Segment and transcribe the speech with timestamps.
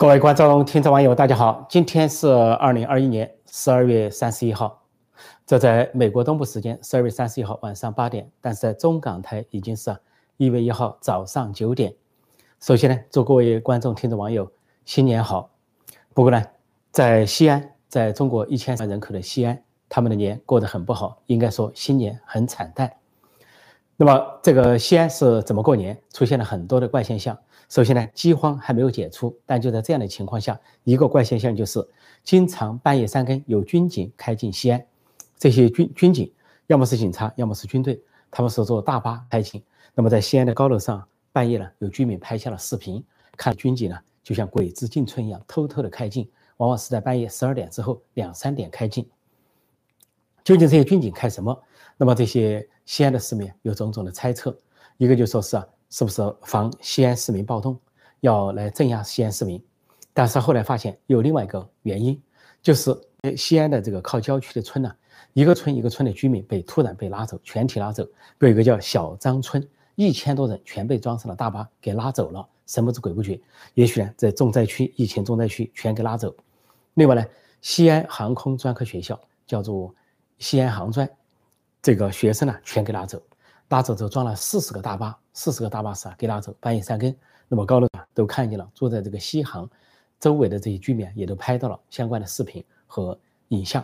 [0.00, 1.66] 各位观众、听众、网友，大家好！
[1.68, 4.80] 今天是二零二一年十二月三十一号，
[5.44, 9.94] 这在美国东部时间十二月三十一号晚上八点，但是在中港台已经是
[10.38, 11.94] 一月一号早上九点。
[12.60, 14.50] 首先呢，祝各位观众、听众、网友
[14.86, 15.50] 新年好。
[16.14, 16.42] 不过呢，
[16.90, 22.90] 在西安，在中国一千万人口的西安，他们的年过得很不好，应该说新年很惨淡。
[23.98, 26.00] 那么这个西安是怎么过年？
[26.10, 27.36] 出现了很多的怪现象。
[27.70, 31.88] 首先呢，饥荒还没有解除，但就在这样的情况下，一个怪现象就是，
[32.24, 34.84] 经常半夜三更有军警开进西安，
[35.38, 36.32] 这些军军警
[36.66, 39.62] 要么是警察，要么是军队，他们是坐大巴开进。
[39.94, 43.04] 那么在西安的高楼上，半夜呢，有居民拍下了视频，
[43.36, 49.08] 看军警呢就像鬼子进村一样，偷偷的开进，往往是在半夜十二点之后两三点开进。
[50.42, 51.56] 究竟这些军警开什么？
[51.96, 54.58] 那么这些西安的市民有种种的猜测，
[54.96, 55.64] 一个就说是啊。
[55.90, 57.78] 是不是防西安市民暴动，
[58.20, 59.62] 要来镇压西安市民？
[60.12, 62.20] 但是后来发现有另外一个原因，
[62.62, 62.96] 就是
[63.36, 64.92] 西安的这个靠郊区的村呢，
[65.32, 68.06] 一个村一个村的居民被突然被拉走，全体拉走。
[68.38, 73.40] 有一个叫小张村，一千多人全被装上了大巴给拉走了，神不知鬼不觉。
[73.74, 76.34] 也许呢，在重灾区、疫情重灾区全给拉走。
[76.94, 77.24] 另外呢，
[77.60, 79.94] 西安航空专科学校叫做
[80.38, 81.08] 西安航专，
[81.82, 83.20] 这个学生呢全给拉走。
[83.68, 87.16] 拉走之后装了四十个大巴，四十个大巴士啊给拉走，半夜三更，
[87.48, 89.66] 那么高楼都看见了，住在这个西航
[90.18, 93.82] 周围的这些居民也都拍到了相关的视频和影像。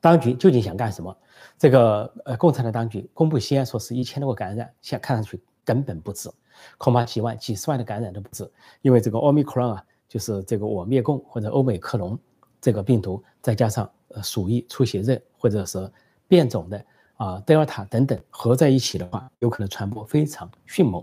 [0.00, 1.14] 当局究竟想干什么？
[1.58, 6.30] 这个呃，共产党当局公布西安说是一千多个感染，现看上去根本不止，
[6.78, 8.50] 恐怕几万、几十万的感染都不止，
[8.80, 12.18] 因为这个奥密克戎啊，就是这个我灭共或者欧美克隆
[12.62, 15.92] 这个病毒，再加上呃鼠疫、出血热或者是
[16.26, 16.82] 变种的。
[17.16, 21.02] 啊，德尔塔等等合在一起的话，有可能传播非常迅猛。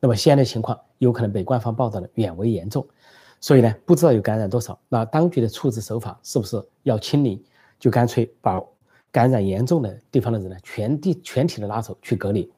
[0.00, 2.86] 那么西安的情况有可能被官方报道的远为严重，
[3.40, 4.78] 所以呢，不知道有感染多少。
[4.88, 7.42] 那当局的处置手法是不是要清零？
[7.78, 8.62] 就干脆把
[9.10, 12.50] 感染严重的地方的人呢，全地全体的拉走去隔离。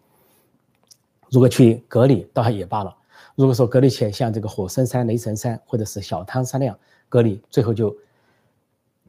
[1.30, 2.96] 如果去隔离倒也罢了。
[3.34, 7.94] 如果说隔离起来像这个火神山、雷神山或者是小汤山那样隔离，最后就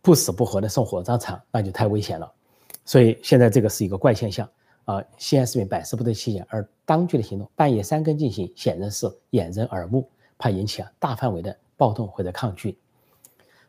[0.02, 2.30] 不死不活的送火葬场，那就太危险了。
[2.88, 4.50] 所以现在这个是一个怪现象
[4.86, 5.04] 啊！
[5.18, 12.78] 西安市民百思不得其解，而当局的行动半夜三更进行，显然是掩人耳目，怕引起啊大范围的暴动或者抗拒。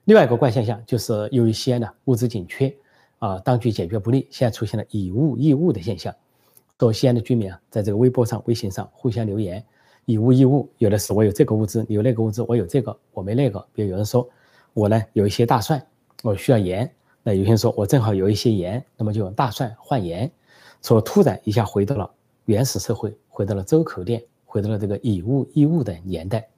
[0.05, 2.73] 另外一个怪现象就是由于西安的物资紧缺
[3.19, 6.15] 啊，当局解决不力，现在出现了以物易物的现象。
[6.79, 9.63] 说西安的居民啊，在这个微博上、微信上互相留言，
[10.05, 13.67] 以物易物，有的是我有这个物资，你有那个物资，我有这个，我没那个。
[13.73, 14.29] 比如有人说
[14.75, 15.85] 我呢有一些大蒜，
[16.23, 16.89] 我需要盐。
[17.29, 20.33] 那有些人说，我正好有一些盐，那么就用大蒜换盐，
[20.81, 22.11] 说突然一下回到了
[22.47, 26.49] 原始社会，回到了周口店，回到了这个以物易物的年代。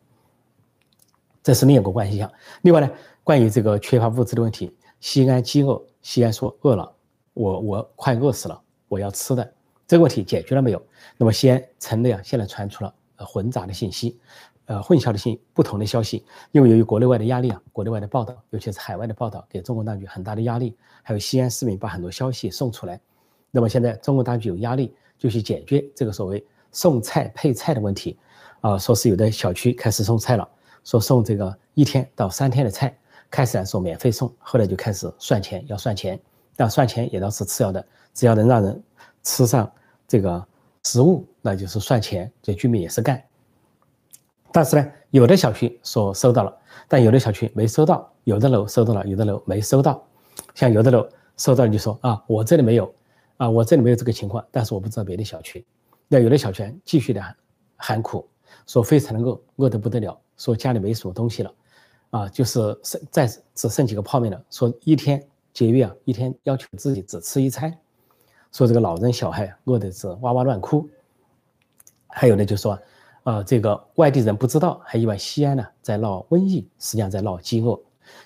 [1.42, 2.32] 这是另一个关系项。
[2.62, 2.88] 另外呢，
[3.24, 6.92] 关于这个缺乏物资的问题，西安饥饿，西安说饿了，
[7.34, 9.52] 我我快饿死了，我要吃的，
[9.88, 10.80] 这个问题解决了没有？
[11.16, 14.20] 那么西安城内啊，现在传出了混杂的信息。
[14.70, 20.76] 呃，混淆的信不同的消息，因为由于国内外的压力啊，国内外的报道，尤其是海外的报道，给中国当局很大的压力。
[21.02, 23.00] 还有西安市民把很多消息送出来，
[23.50, 28.16] 那么现在中国当局有压力，就去解决这个所谓送菜配菜的问题。
[28.60, 30.48] 啊，说是有的小区开始送菜了，
[30.84, 32.96] 说送这个一天到三天的菜，
[33.28, 36.16] 开始来说免费送，后来就开始算钱，要算钱，
[36.54, 38.80] 但算钱也倒是次要的，只要能让人
[39.24, 39.68] 吃上
[40.06, 40.46] 这个
[40.84, 43.20] 食物，那就是算钱，这居民也是干。
[44.52, 46.56] 但是呢，有的小区说收到了，
[46.88, 50.04] 但有的小区没收到，有的楼收到了，有的楼没收到。
[50.54, 52.92] 像有的楼收到了就说啊，我这里没有，
[53.36, 55.64] 啊，我这里没有这个情况，但是我不知道别的小区。
[56.08, 57.22] 那有的小区继续的
[57.76, 58.28] 喊苦，
[58.66, 61.54] 说非常的饿，饿得不得了，说家里没什么东西了，
[62.10, 67.72] 啊，就是剩再只剩几个泡面了，说一天节约啊，一天要求自己只吃一餐，
[68.50, 70.88] 说这个老人小孩饿的是哇哇乱哭。
[72.08, 72.76] 还有的就说。
[73.22, 77.78] 呃这个外地人不知道，还以为西安呢在闹瘟疫，实际上在闹饥饿。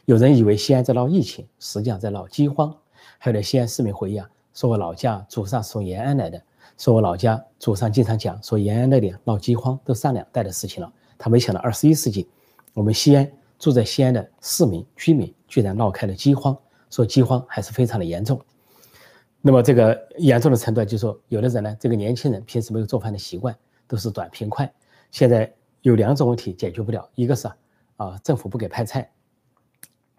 [0.04, 2.74] 有人以为西安在闹疫情，实际上在闹饥荒。
[3.18, 6.40] 还有的西安市民回忆啊，说我老家祖上是从延安来的，
[6.78, 10.92] 说我老家祖上经常讲，说延安那里闹饥荒都上两代的事情了。
[11.18, 12.28] 他没想到二十一世纪，
[12.72, 16.56] 我们西安住在西安的市民居民居然闹开了饥荒，
[16.90, 18.40] 说饥荒还是非常的严重。
[19.40, 23.54] 那么这个严重的程度，就说有的人呢，这个年轻人平时没有做饭的习惯，
[23.86, 24.70] 都是短平快。
[25.14, 25.48] 现在
[25.82, 27.48] 有两种问题解决不了，一个是
[27.98, 29.08] 啊，政府不给派菜，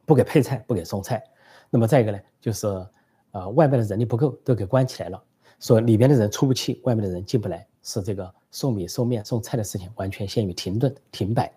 [0.06, 1.21] 不给配菜，不给送菜。
[1.69, 2.65] 那么再一个呢，就是
[3.31, 5.21] 啊，外面的人力不够，都给关起来了，
[5.59, 11.51] 说里边的人出不去，外面的人进不来，使这个送米、送面、送菜的事情完全陷于停顿、停摆。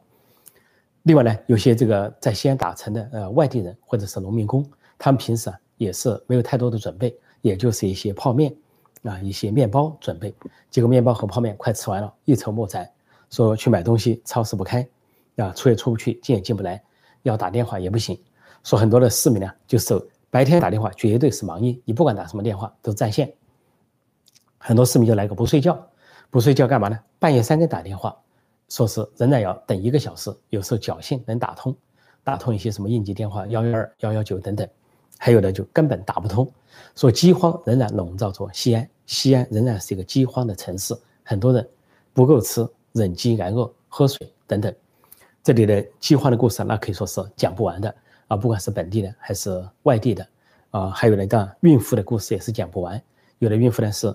[1.04, 4.68] 另外呢，有些这个在西安打城的呃外地人或者是农民工，
[4.98, 8.52] 他们平时啊也是没有太多的准备，也就是一些泡面
[9.04, 10.34] 啊一些面包准备，
[10.72, 12.90] 结果面包和泡面快吃完了，一筹莫展，
[13.30, 14.86] 说去买东西，超市不开，
[15.36, 16.82] 啊出也出不去，进也进不来，
[17.22, 18.18] 要打电话也不行，
[18.64, 23.32] 说很多的市民呢就守白天打电话绝对是忙音，你不管打什么电话都占线，
[24.58, 25.78] 很多市民就来个不睡觉，
[26.30, 26.98] 不睡觉干嘛呢？
[27.18, 28.16] 半夜三更打电话。
[28.68, 31.74] 说是仍然要等一个小时，有时候侥幸能打通，
[32.22, 34.68] 打通一些什么应急电话幺幺二、幺幺九等等，
[35.16, 36.46] 还有的就根本打不通。
[36.94, 41.66] 说饥荒仍然笼罩着西安，西安仍然是一个饥荒的城市，很多人
[42.12, 44.74] 不够吃，忍饥挨饿，喝水等等。
[45.42, 47.94] 这里的饥荒的故事那可以说是讲不完的
[48.26, 50.26] 啊，不管是本地的还是外地的
[50.70, 53.02] 啊，还有那个孕妇的故事也是讲不完。
[53.38, 54.14] 有的孕妇呢是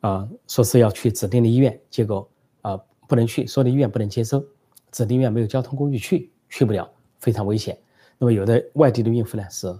[0.00, 2.28] 啊，说是要去指定的医院，结果
[2.62, 2.80] 啊。
[3.08, 4.40] 不能去，说的医院不能接收，
[4.92, 7.76] 指定医院没有交通工具去，去不了，非常危险。
[8.18, 9.76] 那么有的外地的孕妇呢是，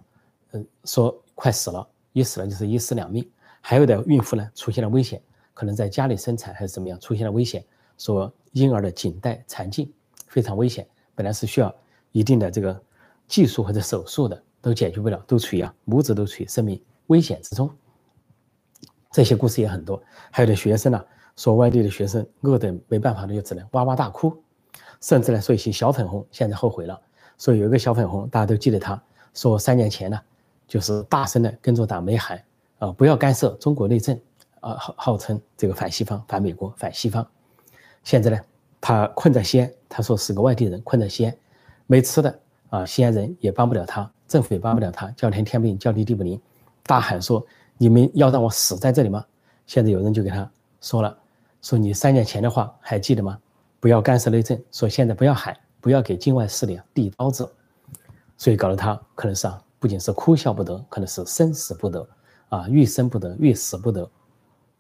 [0.51, 3.23] 嗯，说快死了，一死了就是一尸两命；
[3.61, 5.23] 还有的孕妇呢出现了危险，
[5.55, 7.65] 可能在家里生产还是怎么样，出现了危险，
[8.01, 9.93] 说婴儿的颈带残疾，
[10.27, 10.89] 非常危险。
[11.15, 11.73] 本来是需要
[12.13, 12.83] 一定的这个
[13.29, 17.71] 技术或者手术的，都解决不了，都处于啊母子都处于生命危险之中。
[19.13, 21.05] 这些故事也很多，还有的学生呢。
[21.37, 24.37] 说外地的学生饿得没办法了，就只能哇哇大哭，
[25.01, 27.01] 甚至呢说一些小粉红现在后悔了。
[27.39, 29.01] 说有一个小粉红，大家都记得他，
[29.33, 30.21] 说三年前呢，
[30.67, 32.43] 就是大声的跟着党媒喊
[32.79, 34.19] 啊，不要干涉中国内政
[34.61, 37.27] 啊，号号称这个反西方、反美国、反西方。
[38.03, 38.39] 现在呢，
[38.81, 41.37] 他困在西安，他说是个外地人困在西安，
[41.87, 46.41] 没吃的啊，西安人也帮不了他，政府也帮不了他，叫天天不应，叫地地不灵，
[46.85, 47.45] 大喊说
[47.77, 49.25] 你们要让我死在这里吗？
[49.67, 50.51] 现在有人就给他
[50.81, 51.17] 说了。
[51.63, 53.39] 说你三年前的话还记得吗？
[53.79, 54.59] 不要干涉内政。
[54.73, 57.51] 说现在不要喊，不要给境外势力递刀子。
[58.39, 62.09] 所以搞得他可能是啊，不仅是哭笑不得，可能是生死不得
[62.49, 64.11] 啊，欲生不得，欲死不得，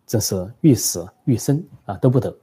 [0.07, 2.35] 这是欲死欲生啊都不得。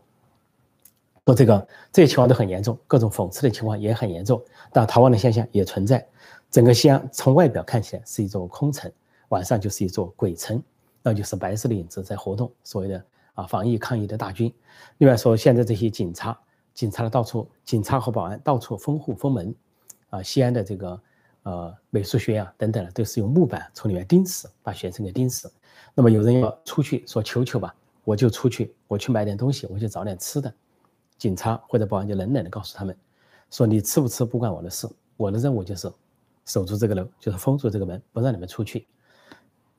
[1.28, 4.42] 说这个这些情况都很严重，各种讽刺的情况也很严重。
[4.72, 6.04] 但逃亡的现象也存在。
[6.50, 8.90] 整个西安从外表看起来是一座空城，
[9.28, 10.64] 晚上就是一座鬼城，
[11.04, 12.52] 那就是白色的影子在活动。
[12.64, 13.04] 所谓的。
[13.34, 14.52] 啊，防疫抗疫的大军。
[14.98, 16.36] 另外说，现在这些警察，
[16.74, 19.54] 警察的到处，警察和保安到处封户封门。
[20.10, 21.00] 啊，西安的这个
[21.44, 25.52] 呃美术学院啊等等都是用木板从里面钉死，把学生给钉死。
[25.94, 30.52] 那么有人要出去说求求吧，我就出去，我去买点东西，我去找点吃的。
[31.18, 32.98] 警察或者保安就冷冷的告诉他们，
[33.50, 35.92] 说你吃不吃不关我的事，我的任务就是
[36.46, 38.88] 守住这个楼，就是封住这个门，不让你们出去。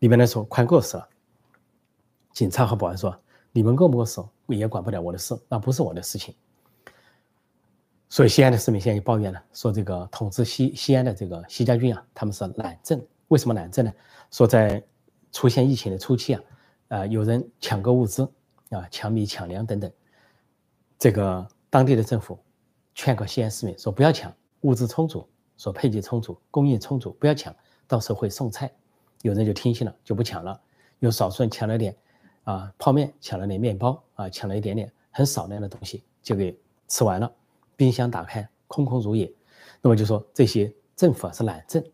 [0.01, 1.09] 里面人说快饿死了。
[2.33, 3.19] 警察和保安说。
[3.51, 6.35] 你们够不够手，也管不了我的事，那不是我的事情。
[8.11, 13.03] 所以西安的市民现在就抱怨了，说这个统治西西安的这个西家军啊，他们是懒政。
[13.29, 13.93] 为什么懒政呢？
[14.31, 14.85] 说在
[15.33, 16.43] 出现疫情的初期啊，
[16.89, 18.31] 啊有人抢购物资
[18.69, 19.91] 啊，抢米抢粮等等。
[20.99, 22.39] 这个当地的政府
[22.95, 27.55] 劝告西安市民说不要抢，物资充足，说配给充足，供应充足，不要抢，
[27.87, 28.71] 到时候会送菜。
[29.23, 30.61] 有人就听信了，就不抢了。
[30.99, 31.97] 有少数人抢了点。
[32.45, 37.31] 啊，泡面抢了点面包啊，抢了一点点很少量的东西就给吃完了，
[37.77, 39.31] 冰箱打开空空如也。
[39.83, 41.85] 那么就说这些政府啊是懒政，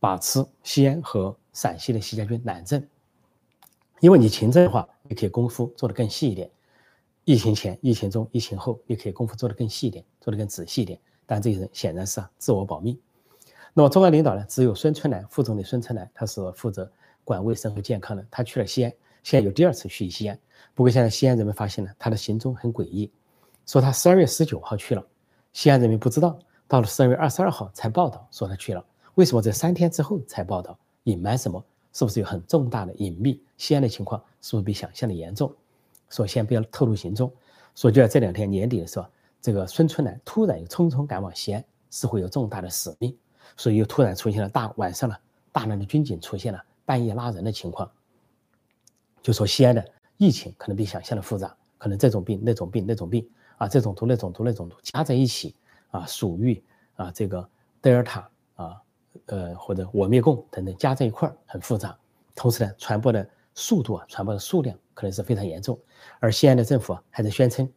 [0.00, 2.82] 把持西安和陕西的西家军懒政。
[4.00, 6.50] 因为你勤政的话，你可以功夫做得更细一点。
[7.28, 10.98] 疫情前、疫情中、疫情后，你可以功夫做得更细一点，做得更仔细一点。
[11.26, 12.98] 但这些人显然是啊自我保密。
[13.74, 16.90] 那么中央领导呢，只有孙春兰副总理孙春兰，他是负责
[17.24, 18.90] 管卫生和健康的，他去了西安。
[19.22, 20.38] 现在有第二次去西安，
[20.74, 23.12] 不过现在西安人民发现呢，他的行踪很诡异，
[23.66, 25.06] 说他十二月十九号去了，
[25.52, 28.82] 西安人民不知道，到了十二月二十二号才报道说他去了，
[29.16, 30.78] 为什么在三天之后才报道？
[31.02, 31.62] 隐瞒什么？
[31.92, 33.38] 是不是有很重大的隐秘？
[33.58, 35.54] 西安的情况是不是比想象的严重？
[36.10, 37.32] 说先不要透露行踪，
[37.74, 39.06] 说就在这两天年底的时候，
[39.40, 43.16] 这个孙春兰突然又匆匆赶往西安，似乎有重大的使命，
[43.56, 45.18] 所以又突然出现了大晚上了，
[45.52, 47.90] 大量的军警出现了，半夜拉人的情况。
[49.22, 49.84] 就说西安的
[50.16, 55.54] 疫情可能比想象的复杂，可能这种病、那种病、那种病啊，这种毒、那种毒、那种毒加在一起
[55.90, 56.62] 啊，鼠疫
[56.96, 57.48] 啊，这个
[57.80, 58.80] 德尔塔啊，
[59.26, 61.96] 呃，或者我灭共等等加在一块儿很复杂。
[62.34, 65.76] 同时呢，传播的速度啊，传播的数量可能是非常严重。
[66.20, 67.68] 而西安的政府啊，还在宣称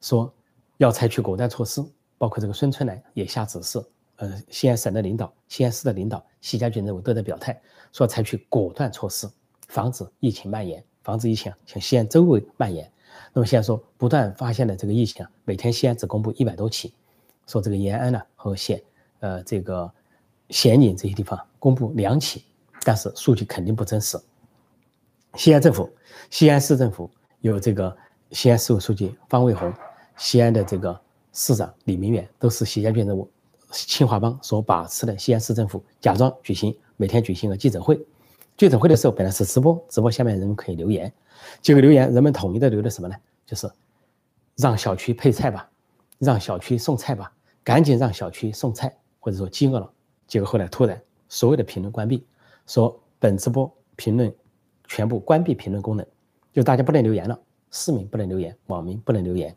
[0.00, 0.32] 说
[0.78, 1.84] 要采取果断措施，
[2.16, 3.78] 包括这个孙春兰也下指示，
[4.16, 7.60] 呃，西安省的领导、西安市的领导、西家军人物都在表态，
[7.92, 9.28] 说采取果断措施。
[9.68, 12.90] 防止疫情蔓延，防止疫情向西安周围蔓延。
[13.32, 16.92] 那么现在说不断发现的这个疫情啊，每天西安只公布一百多起，
[17.46, 18.82] 说这个延安呢和咸
[19.20, 19.88] 呃这个
[20.48, 22.44] 咸宁这些地方公布两起，
[22.82, 24.18] 但是数据肯定不真实。
[25.36, 25.88] 西安政府、
[26.28, 27.08] 西安市政府
[27.40, 27.96] 有这个
[28.32, 29.72] 西安市委书记方卫红，
[30.16, 31.00] 西安的这个
[31.32, 33.30] 市长李明远都是西安军人物，
[33.70, 38.04] 清华帮所把持的西安市政府假装举行每天举行个记者会，
[38.56, 41.12] 记者会的时候本来是直播，直播下面人们可以留言，
[41.62, 43.14] 结果留言人们统一的留的什么呢？
[43.46, 43.70] 就是
[44.56, 45.70] 让小区配菜吧，
[46.18, 47.32] 让小区送菜吧，
[47.62, 49.88] 赶紧让小区送菜，或者说饥饿了。
[50.26, 52.26] 结果后来突然所有的评论关闭，
[52.66, 54.34] 说本直播评论。
[54.90, 56.04] 全部关闭评论功能，
[56.52, 59.54] 就大家不能留言了，市民不能留言，网民不能留言。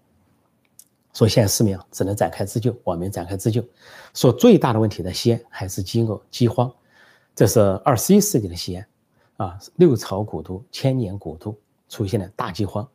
[1.11, 3.65] 说现在市民啊，只能展开自救，网民展开自救。
[4.13, 6.71] 说最大的问题在西安还是饥饿饥荒，
[7.33, 8.87] 这是二十一世纪的西安
[9.37, 11.57] 啊，六朝古都、千年古都
[11.89, 12.87] 出现了大饥荒，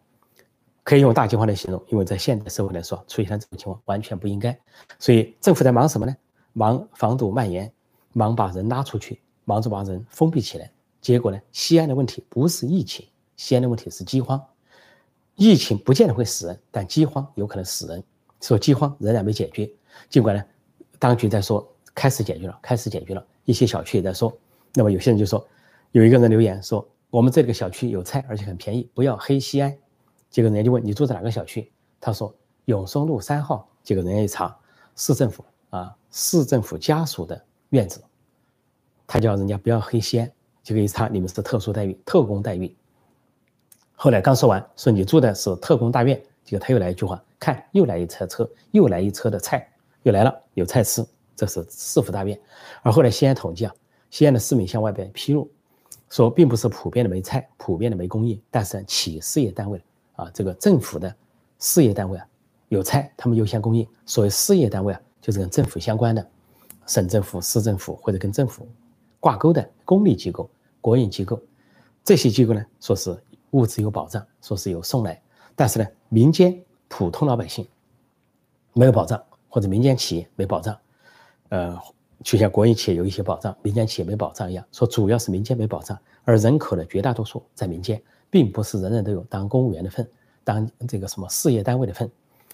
[0.85, 4.57] 可以用大饥荒来形容，因为在现代社会来说，出现了这种情况完全不应该。
[5.01, 6.17] 所以政府在忙什么呢？
[6.53, 7.73] 忙防堵蔓延，
[8.13, 10.71] 忙把人拉出去，忙着把人封闭起来。
[11.01, 11.41] 结果呢？
[11.53, 14.43] 西安的问题不是疫情，西安的问题是饥荒。
[15.37, 18.03] 疫情不见得会死人，但饥荒有可能死人。
[18.41, 19.71] 说饥荒仍然没解决，
[20.09, 20.45] 尽管呢，
[20.99, 23.25] 当局在说开始解决了，开始解决了。
[23.45, 24.37] 一些小区也在说。
[24.75, 25.47] 那么有些人就说，
[25.93, 29.77] 有一个人留言说，我们这个小区有菜，而且很便宜，不要黑西安。
[30.31, 31.71] 结果人家就问你住在哪个小区？
[32.01, 32.35] 他说
[32.67, 33.69] 永松路三号。
[33.83, 34.55] 结果人家一查，
[34.97, 38.03] 市政府啊，市政府家属的院子，
[39.07, 40.31] 他叫人家不要黑西安。
[40.69, 42.77] 就可以查你们是特殊待遇、特工待遇。
[43.95, 49.67] 后来刚说完，说你住的是特工大院，结果他又来一句话：看，又来一车车，又来一车的菜，
[50.03, 51.03] 又来了，有菜吃。
[51.35, 52.39] 这是市府大院。
[52.83, 53.75] 而后来西安统计啊，
[54.11, 55.51] 西安的市民向外边披露，
[56.11, 59.83] 说并不是普遍的没菜，普遍的没供应，但是企事业单位
[60.17, 61.17] 啊，这个政府的
[61.59, 62.27] 事业单位啊，
[62.69, 63.89] 有菜，他们优先供应。
[64.05, 66.29] 所谓事业单位啊，就是跟政府相关的，
[66.87, 68.69] 省政府、市政府或者跟政府
[69.19, 70.47] 挂钩的公立机构。
[70.89, 71.39] 国营机构，
[72.03, 73.15] 这些机构呢，说是
[73.51, 75.21] 物资有保障，说是有送来，
[75.55, 77.69] 但是呢，民间普通老百姓
[78.73, 80.75] 没有保障，或者民间企业没保障，
[81.51, 81.79] 呃，
[82.25, 90.09] 就像国营企业有一些保障，民间企业没保障一样，说主要是民间没保障，而人口的绝大多数在民间，并不是人人都有当公务员的份，
[90.43, 92.11] 当这个什么事业单位的份，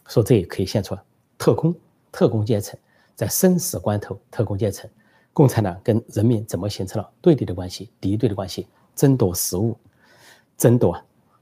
[0.08, 0.98] 说这也可以现出
[1.38, 1.72] 特工、
[2.10, 2.76] 特工阶层
[3.14, 4.90] 在生死关头，特工阶层。
[5.34, 8.66] 共产党跟人民怎么形成了对立的关系、敌对的关系？
[8.94, 9.76] 争夺食物，
[10.56, 10.96] 争夺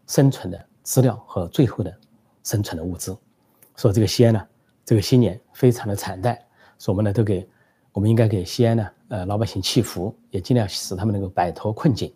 [0.07, 1.95] 生存的资料和最后的
[2.43, 3.15] 生存的物资。
[3.77, 4.43] 说这个西安呢，
[4.87, 6.37] 这个新年非常的惨淡。
[6.79, 7.47] 说我们呢都给，
[7.93, 12.11] 我们应该给西安呢，呃，老百姓祈福，也尽量使他们能够摆脱困境。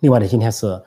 [0.00, 0.82] 另外呢，今天是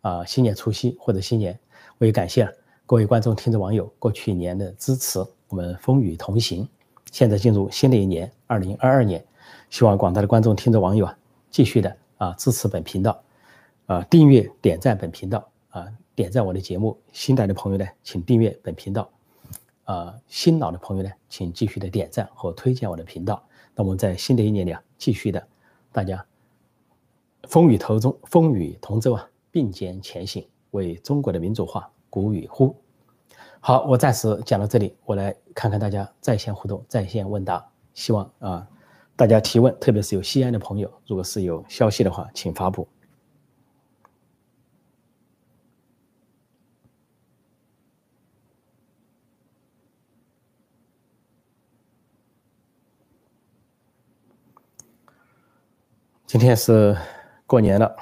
[0.00, 1.56] 啊新年除夕或者新年，
[1.98, 2.52] 我也感谢
[2.86, 6.68] 各位观众、听众、网友过去一年的支持，我们风雨同行。
[7.14, 9.24] 现在进入新的一年，二零二二年，
[9.70, 11.16] 希望广大的观众、听众、网友啊，
[11.48, 13.22] 继续的啊支持本频道，
[13.86, 16.98] 啊订阅、点赞本频道啊，点赞我的节目。
[17.12, 19.08] 新来的朋友呢，请订阅本频道，
[19.84, 23.40] 啊新老的朋友呢，请继续的点赞和推荐我的频道。
[23.76, 25.46] 那我们在新的一年里啊，继续的
[25.92, 26.26] 大家
[27.44, 32.74] 风雨同舟，风雨同舟啊，并肩前行，为中国的民主化鼓与呼。
[33.66, 37.66] 好，我暂时讲到这里，我来看看大家在线互动、在线问答。
[37.94, 38.68] 希望啊，
[39.16, 42.86] 大家提问，特别是有西安的朋友，如果是有消息的话，请发布。
[56.26, 56.94] 今天是
[57.46, 57.96] 过年了，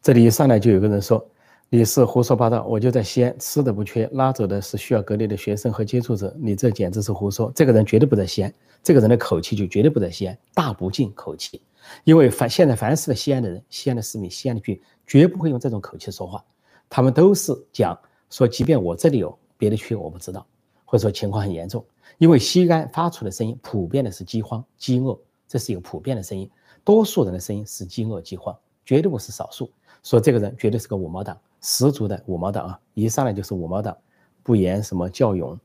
[0.00, 1.29] 这里一上来就有个人说。
[1.72, 7.52] 你是胡说八道，我就在西安，吃的不缺，拉走的是需要隔离的学生和接触者，你这简直是胡说。
[7.54, 11.62] 这个人绝对不在西安，这个人的口气就绝对不在西安，大不敬口气。
[12.02, 16.44] 因为凡现在凡是的西安的人，西安的市民，西安的居民绝不会用这种口气说话，
[16.88, 17.96] 他们都是讲
[18.30, 20.44] 说，即便我这里有别的区我不知道，
[20.84, 21.86] 或者说情况很严重。
[22.18, 26.50] 因为西安发出的声音普遍的是饥荒、饥饿，这是一个普遍的声音，
[26.82, 29.70] 多数人的声音是饥饿、饥荒，绝对不是少数。
[30.02, 31.40] 说这个人绝对是个五毛党。
[31.60, 32.80] 十足的五毛党啊！
[32.94, 33.96] 一上来就是五毛党，
[34.42, 35.58] 不言什么教勇，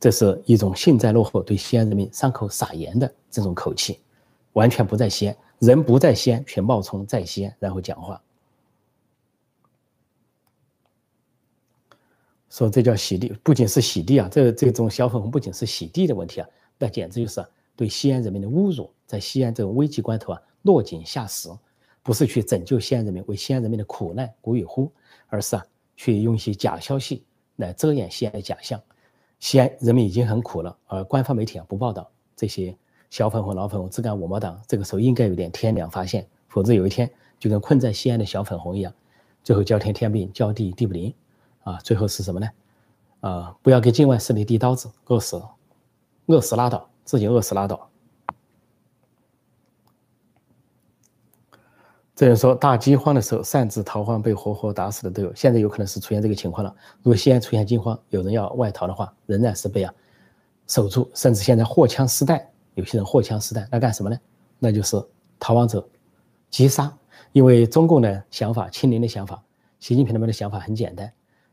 [0.00, 4.00] 这是一种幸灾乐祸，对西安人民伤口撒盐的这种口气，
[4.54, 8.20] 完全不在西安，人不在西安，却冒充在西安，然后讲话，
[12.50, 17.44] 说这叫洗地，不仅是洗地啊，这这种小粉红不仅是洗地的问题啊，那简直就是
[17.76, 21.48] 对西安人民的侮辱，在西安这种危急关头啊，落井下石，
[22.02, 24.90] 不是去拯救西安人民，为西安人民的苦难鼓与呼。
[25.28, 25.64] 而是啊，
[25.96, 27.24] 去用一些假消息
[27.56, 28.80] 来遮掩西安的假象，
[29.38, 32.76] 西安人民已经很苦了，而官方媒体啊不报道这些
[33.10, 38.92] 小粉红、老粉红自干我毛党，这个时候应该有点天良发现，否则有一天就跟困在西安的小粉红一样，
[39.42, 41.14] 最后叫天天不应，叫地地不灵，
[41.62, 42.48] 啊，最后是什么呢？
[43.20, 45.42] 啊，不要给境外势力递刀子，饿死，
[46.26, 47.90] 饿死拉倒，自己饿死拉倒。
[52.18, 55.32] 这人说，大饥荒的时候擅自逃荒被活活打死的都有。
[55.36, 56.76] 现在有可能是出现这个情况了。
[57.00, 59.94] 如果西安出现饥荒，有人要外逃的话，仍然是被啊
[60.66, 62.44] 守住，甚至现在货枪实弹，
[62.74, 64.18] 有些人货枪实弹，那干什么呢？
[64.58, 65.00] 那就是
[65.38, 65.88] 逃亡者
[66.50, 66.92] 击杀。
[67.30, 69.40] 因为中共的想法，清零的想法，
[69.78, 71.08] 习近平他们的想法很简单，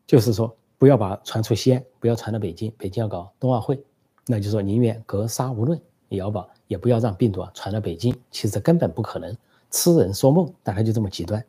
[0.07, 3.79] 就是说不要把传出西安，不要传到北京，北京要搞冬奥会，
[4.25, 5.79] 那就是说宁愿格杀勿论，
[6.09, 8.11] 也要把也不要让病毒啊传到北京。
[8.31, 9.37] 其实根本不可能。
[9.69, 11.45] 痴人说梦，大概就这么极端。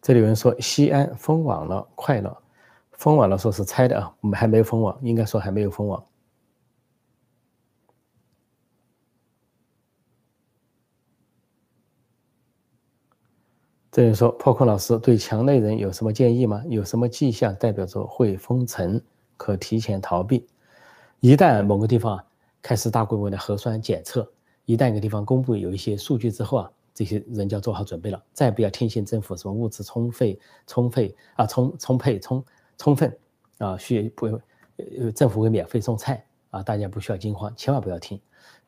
[0.00, 2.40] 这里有人说西安封网了，快了，
[2.92, 6.04] 封网了，说是拆的啊，我们还没有封网，应该说还没有封网。
[13.90, 16.62] 这人说破空老师对墙内人有什么建议吗？
[16.68, 19.02] 有什么迹象代表着会封城，
[19.36, 20.46] 可提前逃避？
[21.18, 22.24] 一旦某个地方。
[22.66, 24.28] 开始大规模的核酸检测，
[24.64, 28.20] 一旦一个地方公布有一些数据之后啊，这些人就要做好准备了。
[28.32, 32.44] 再不要听信政府什么物资充沛、充沛啊、充充沛、充
[32.76, 33.16] 充分
[33.58, 34.26] 啊，需不
[34.98, 38.20] 呃政府会免费送菜啊，大家不需要惊慌，千万不要听。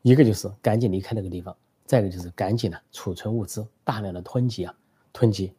[0.03, 4.73] 一个就是赶紧离开那个地方，再一个就是赶紧的储存物资，大量的囤积啊，
[5.13, 5.53] 囤积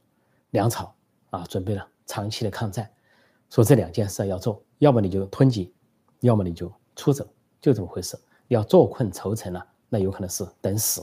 [0.51, 0.95] 粮草
[1.29, 2.89] 啊，准备了长期的抗战。
[3.49, 5.73] 说这两件事要做，要么你就囤积，
[6.21, 7.27] 要么你就出走，
[7.59, 8.17] 就这么回事。
[8.49, 11.01] 要坐困愁城了，那有可能是等死。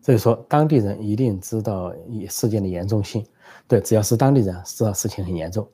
[0.00, 1.94] 所以说，当地人一定知道
[2.30, 3.26] 事件的严重性。
[3.66, 5.68] 对，只要是当地人知道事情很严重。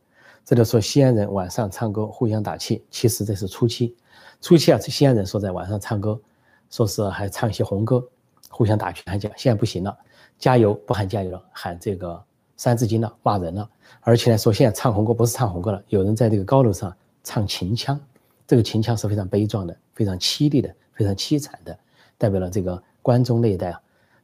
[0.45, 3.97] 这就说西安人晚上唱歌互相打气，其实这是初期。
[4.41, 6.21] 初期啊，西安人说在晚上唱歌，
[6.69, 8.07] 说是还唱一些红歌，
[8.51, 9.31] 互相打气喊叫。
[9.37, 9.97] 现在不行了，
[10.37, 12.25] 加油不喊加油了，喊这个。
[12.57, 13.69] 三字经了，骂人了，
[14.01, 18.01] 而且呢，说现在唱红歌不是唱红歌了，有人在这个高楼上唱秦腔，
[18.47, 21.77] 这个秦腔是非常悲壮的，非常凄厉的，非常凄惨的，
[22.17, 23.81] 代表了这个关中那一带啊，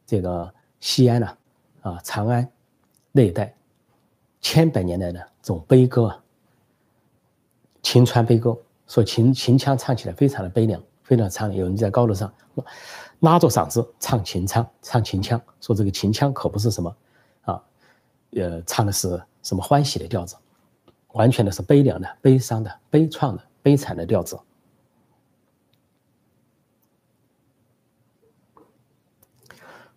[0.06, 1.36] 这个西安呐，
[1.82, 2.48] 啊长安
[3.12, 3.54] 那一带
[4.40, 6.22] 千百年来的这种悲歌啊，
[7.82, 12.32] 秦川悲歌，说秦秦腔唱起来非常的悲凉，非常苍凉，有人在高楼上
[13.20, 16.94] 拉着嗓子唱秦腔，唱秦腔，说这个秦腔可不是什么。
[18.32, 20.36] 呃，唱的是什么欢喜的调子？
[21.12, 24.38] 完全的是悲凉的、悲伤的、悲怆的、悲惨的调子。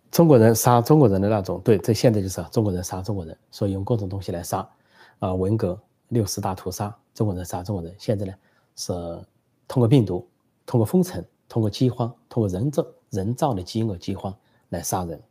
[0.10, 4.68] 中国人杀中国人的那种，对，这现在就是中国人杀中国人，所以用各种东西来杀。
[5.20, 7.96] 啊，文革六十大屠杀，中国人杀中国人。
[7.98, 8.34] 现在呢，
[8.76, 8.94] 是
[9.68, 10.28] 通过病毒、
[10.66, 14.36] 通过封城、通过饥荒、通过人造人造的饥饿饥荒
[14.70, 15.22] 来杀人。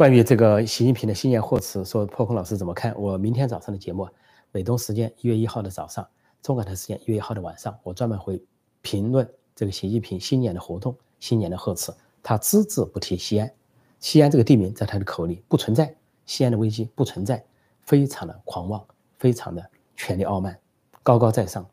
[0.00, 2.98] 关于这个习近平的新年贺词，说破空老师怎么看？
[2.98, 4.08] 我明天早上的节目，
[4.50, 6.08] 美东时间一月一号的早上，
[6.40, 8.42] 中港台时间一月一号的晚上，我专门会
[8.80, 11.94] 评论这个习近平新年的活动、新年的贺词。
[12.22, 13.52] 他只字不提西安，
[13.98, 17.44] 西安这个地名在他的口里不存在，西安的危机不存在，
[17.82, 18.82] 非常的狂妄，
[19.18, 19.62] 非常的
[19.96, 20.58] 权力傲慢，
[21.02, 21.68] 高高在上。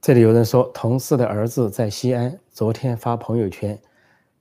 [0.00, 3.78] 这里有人说，同事的儿子在西安，昨天发朋友圈，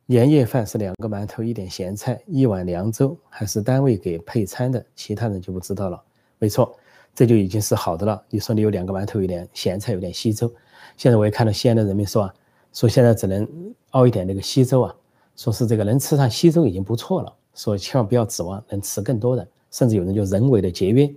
[0.06, 6.02] 年夜饭是两个馒头一点咸菜一碗凉粥，还是单位给配餐的，其他人就不知道了。
[6.38, 6.74] 没错，
[7.14, 8.24] 这就已经是好的了。
[8.30, 10.50] 你说你有两个馒头，有点咸菜，有点稀粥。
[10.96, 12.34] 现在我也看到西安的人民说啊，
[12.72, 13.46] 说现在只能
[13.90, 14.96] 熬一点那个稀粥啊，
[15.36, 21.14] 说是这个能吃上稀粥已经不错了，说千万不要指望能吃更多的，甚至有人就人为的节约，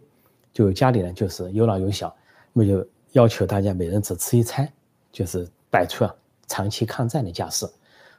[0.52, 2.12] 就家里呢就是有老有小，
[2.52, 2.85] 那么就。
[3.12, 4.70] 要求大家每人只吃一餐，
[5.11, 6.14] 就是摆出啊
[6.46, 7.70] 长期抗战的架势，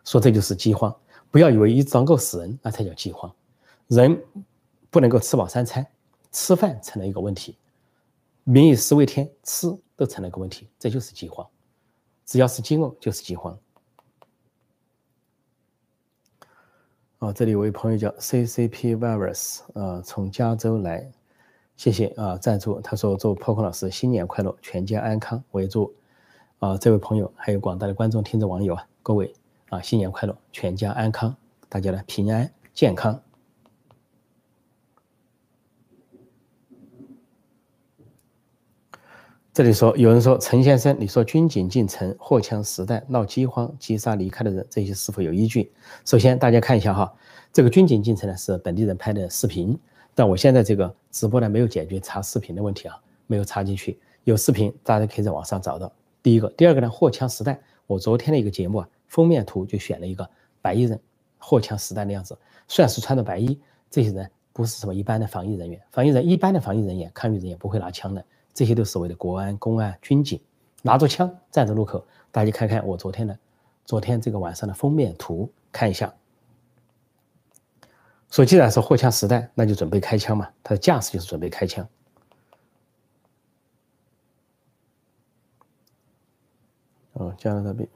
[0.03, 0.95] 说这就是饥荒。
[1.31, 3.33] 不要以为一张够死人，那才叫饥荒。
[3.87, 4.23] 人
[4.89, 5.85] 不能够吃饱三餐，
[6.31, 7.57] 吃饭成了一个问题。
[8.43, 11.47] 民以食为天，吃都成了一个问题，这就是饥荒。
[12.25, 13.57] 只要是饥饿，就是饥荒。
[17.17, 21.11] 啊，这里有位朋友叫 CCP Virus，呃，从加州来。
[21.83, 22.79] 谢谢啊，赞助。
[22.79, 25.93] 他说：“祝破空老师新年快乐，全家安康。”我也祝
[26.59, 29.33] 啊，这位朋友还有广大的观众、听众、网友啊，各位
[29.67, 31.35] 啊，新年快乐，全家安康，
[31.67, 33.21] 大家呢平安健康。
[39.51, 45.69] 这里说，有人说陈先生，你说军警进城、货枪实弹、闹饥荒、击杀离开的人，这些是否有依据？
[46.05, 47.13] 首先，大家看一下哈，
[47.51, 49.77] 这个军警进城呢是本地人拍的视频，
[50.15, 52.95] 但我现在这个直播呢没有解决插视频的问题啊，
[53.27, 53.99] 没有插进去。
[54.25, 55.91] 有视频，大家可以在网上找到。
[56.21, 57.59] 第一个，第二个呢，货枪实弹。
[57.87, 60.29] 我昨天的一个节目啊，封面图就选了一个
[60.61, 60.97] 白衣人，
[61.37, 68.23] 货枪实弹的样子，虽然是穿着白衣，这些人不是什么一般的防疫人员，防疫人一般的防疫人员、抗疫人员不会拿枪的。
[68.53, 70.39] 这些都是所谓的国安、公安、军警，
[70.81, 72.05] 拿着枪站在路口。
[72.31, 73.37] 大家看看我昨天的，
[73.83, 76.13] 昨天这个晚上的封面图，看一下。
[78.33, 80.49] 所以既然是货枪实弹，那就准备开枪嘛。
[80.63, 81.87] 他的架势就是准备开枪。
[87.11, 87.87] 哦，加拿大兵。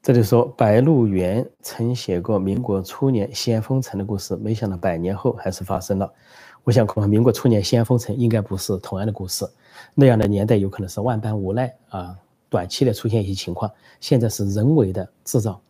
[0.00, 6.08] 这里说白鹿原曾写过民国初年西安封城的故事，没想到百年后还是发生了。
[6.62, 9.44] 我想，恐怕民国初年西安封城应该不是同样的故事，
[9.96, 12.16] 那样的年代有可能是万般无奈啊，
[12.48, 13.68] 短期的出现一些情况。
[13.98, 15.60] 现在是人为的制造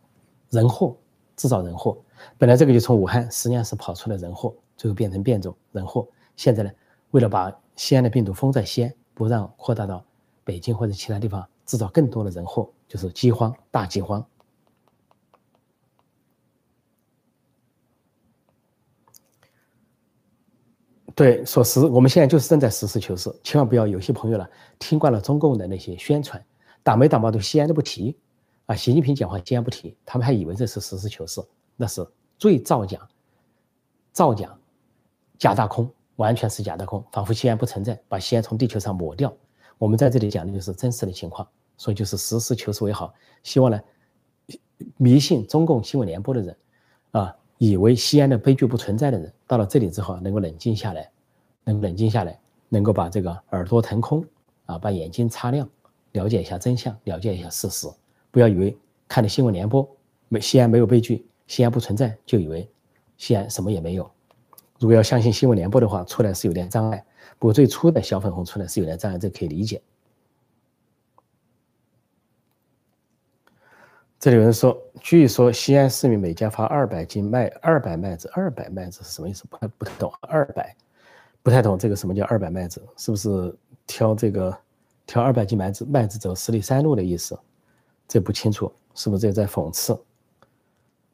[0.51, 0.95] 人祸，
[1.35, 1.97] 制造人祸。
[2.37, 6.07] 本来这个就从武汉实验室跑出来人祸，最后变成变种人祸。
[6.35, 6.71] 现在呢，
[7.11, 10.05] 为了把西安的病毒封在西安，不让扩大到
[10.43, 14.25] 北京或者其他地方，制造更多的人祸，就是饥荒，大饥荒。
[21.15, 24.47] 对，说实，我们现在就是正在实事求是，千万不要有些朋友呢
[24.79, 26.41] 听惯了中共的那些宣传，
[26.81, 28.17] 打没打毛都西安都不提，
[28.67, 31.41] 啊，习近平讲话西安不提，他们还以为这是实事求是，
[31.81, 32.05] 那是
[32.37, 32.99] 最造假，
[34.11, 34.53] 造假，
[35.37, 39.33] 假大空，完全是假大空，仿佛西安不存在，把西安从地球上抹掉。
[39.77, 43.13] 我们在这里讲的就是真实的情况，所以就是实事求是为好。
[43.43, 43.79] 希望呢，
[44.97, 46.57] 迷信中共新闻联播的人，
[47.11, 47.35] 啊。
[47.61, 51.11] 以为西安的悲剧不存在的人，到了这里之后能够冷静下来，
[51.65, 52.39] 能冷静下来，
[52.69, 54.23] 能够把这个耳朵腾空，
[54.65, 55.69] 啊，把眼睛擦亮，
[56.13, 57.89] 了解一下真相，了解一下事实，
[58.31, 58.77] 不要以为
[59.09, 59.85] 看的新闻联播，
[60.29, 62.69] 没西安没有悲剧，西安不存在，就以为
[63.17, 64.09] 西安什么也没有。
[64.79, 67.03] 如果要相信新闻联播的话，出来是有点障碍。
[67.39, 69.81] 不过最初的小粉红出来是有点障碍，这可以理解。
[74.19, 79.43] 这里有人说，据说西安市民每家发二百斤麦，二百麦子，二百麦子是什么意思？
[79.49, 80.75] 不太不太懂，二百，
[81.41, 82.79] 不太懂这个什么叫二百麦子？
[82.95, 83.57] 是不是
[83.87, 84.55] 挑这个
[85.07, 87.37] 挑二百斤麦子，麦子走十里山路的意思？
[88.07, 89.99] 这不清楚，是不是这在讽刺？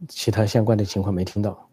[0.08, 1.68] 其他相关的情况没听到。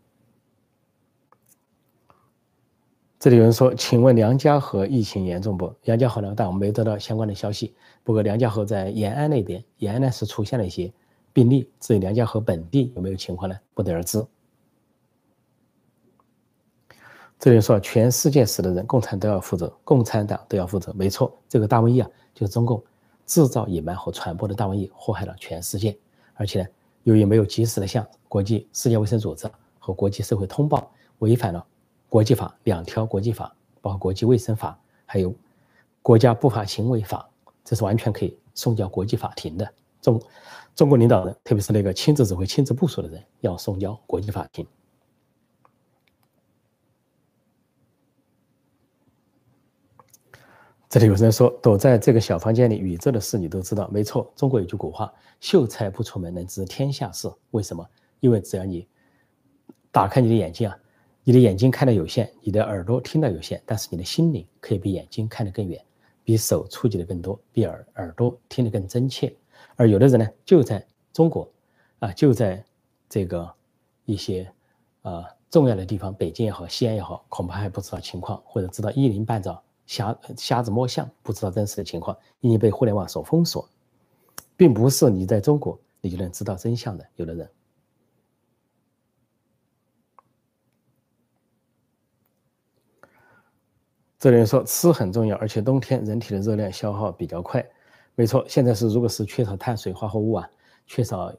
[3.18, 5.72] 这里有人说，请问梁家河疫情严重不？
[5.84, 6.34] 梁家河呢？
[6.36, 7.72] 但我们没得到相关的消息。
[8.02, 10.92] 不过梁家河在延安那边，延安呢是出现了一些。
[11.32, 13.56] 病例至于梁家河本地有没有情况呢？
[13.74, 14.22] 不得而知。
[17.38, 20.92] 这里说全世界死的人，共产都要负责，共产党都要负责。
[20.92, 22.82] 没错，这个大瘟疫啊，就是中共
[23.24, 25.96] 制造、隐瞒和传播的大瘟疫，祸害了全世界。
[26.34, 26.68] 而且呢，
[27.04, 31.64] 由于没有及时的向国际世界卫生组织和国际社会通报，违反了
[32.08, 35.34] 国际法两条国际法，包括国际卫生法，还有
[36.00, 37.28] 国家不法行为法，
[37.64, 39.72] 这是完全可以送交国际法庭的。
[40.00, 40.20] 中。
[40.74, 44.66] 中国领导人，特别是那个亲自指挥、亲自部署的人，要送交国际法庭。
[50.92, 53.88] 这里有人说，躲在这个小房间里，宇宙的事你都知道。
[53.90, 57.82] 没错，中国有句古话：“秀才不出门，能知天下事。”为什么？
[58.20, 58.86] 因为只要你
[59.90, 60.78] 打开你的眼睛啊，
[61.24, 65.82] 你的眼睛看的有限，你的耳朵听到有限，但是你的心灵可以比眼睛看得更远，
[66.24, 69.34] 比手触及的更多，比耳耳朵听得更真切。
[69.76, 71.50] 而有的人呢，就在中国，
[72.00, 72.62] 啊，就在
[73.08, 73.50] 这个
[74.04, 74.46] 一些
[75.00, 83.68] 啊重要的地方，北京也好，西安也好，恐怕还不知道情况，或者知道一鳞半爪，瞎瞎子摸象，不知道真实的情况，因为被互联网所封锁，
[84.56, 87.06] 并不是你在中国你就能知道真相的。
[87.16, 87.50] 有的人，
[94.18, 97.64] 这里说吃很重要，而且冬天人体的热量消耗比较快。
[98.14, 100.48] 没错，现在是如果是缺少碳水化合物啊，
[100.86, 101.34] 缺少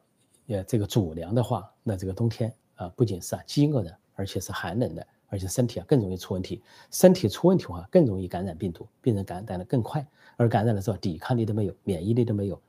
[0.47, 6.61] 呃这个主粮的话，那这个冬天啊不仅是啊饥饿的，而且是寒冷的，而且身体啊更容易出问题。
[6.91, 10.05] 身体出问题的话，更容易感染病毒，病人感染的更快，
[10.37, 12.61] 而感染的时候抵抗力都没有，免疫力都没有，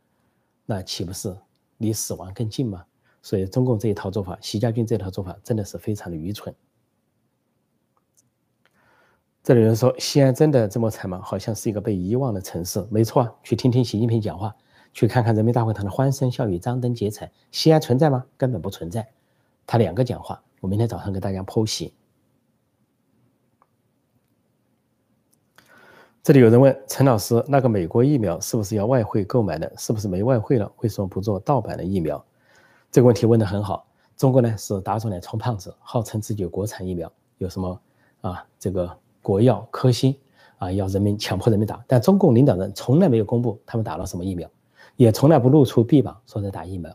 [0.65, 1.37] 那岂不是
[1.77, 2.83] 离死亡更近吗？
[3.21, 6.55] 所以中共这一套做法，习家军这套做法真的是非常的愚蠢。
[9.43, 11.21] 这里有人说：“西安真的这么惨吗？
[11.23, 14.57] 好像是一个被遗忘的城市。”没错，去听听习近平讲话，
[14.95, 17.31] 去看看人民大会堂的欢声笑语、张灯结彩。
[17.53, 18.25] 西安存在吗？
[18.39, 19.07] 根本不存在。
[19.67, 21.93] 他两个讲话，我明天早上给大家剖析。
[26.25, 29.71] 这里有人问陈老师，那个美国疫苗是不是要外汇购买的？
[29.77, 30.73] 是不是没外汇了？
[30.79, 32.25] 为什么不做盗版的疫苗？
[32.91, 33.87] 这个问题问得很好。
[34.17, 37.79] 中国呢是打肿脸充胖子，号称自己有国产疫苗，有什么
[38.23, 38.43] 啊？
[38.59, 40.17] 这个国药、科兴
[40.57, 41.85] 啊，要人民强迫人民打。
[41.87, 44.49] 但中共领导人从来没有公布他们打了什么疫苗，
[44.97, 46.91] 也从来不露出臂膀说在打疫苗。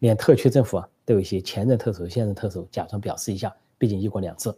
[0.00, 4.52] 连特区政府啊都有一些前任特首、现任特首假装表示一下，毕竟一国两制。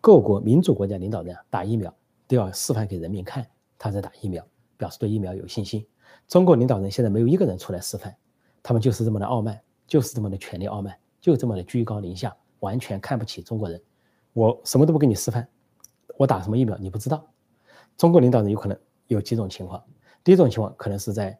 [0.00, 1.92] 各国民主国家领导人打疫苗
[2.28, 3.44] 都要示范给人民看。
[3.78, 5.86] 他在打疫苗，表示对疫苗有信心。
[6.28, 8.14] 中国领导人现在没有一个人出来示范，
[8.62, 13.80] 他们就是这么的傲慢，就是这么的权力傲慢，就这么的居高临下，完全看不起中国人。
[14.32, 15.46] 我什么都不给你示范，
[16.16, 17.26] 我打什么疫苗你不知道。
[17.96, 19.82] 中国领导人有可能有几种情况，
[20.22, 21.38] 第一种情况可能是在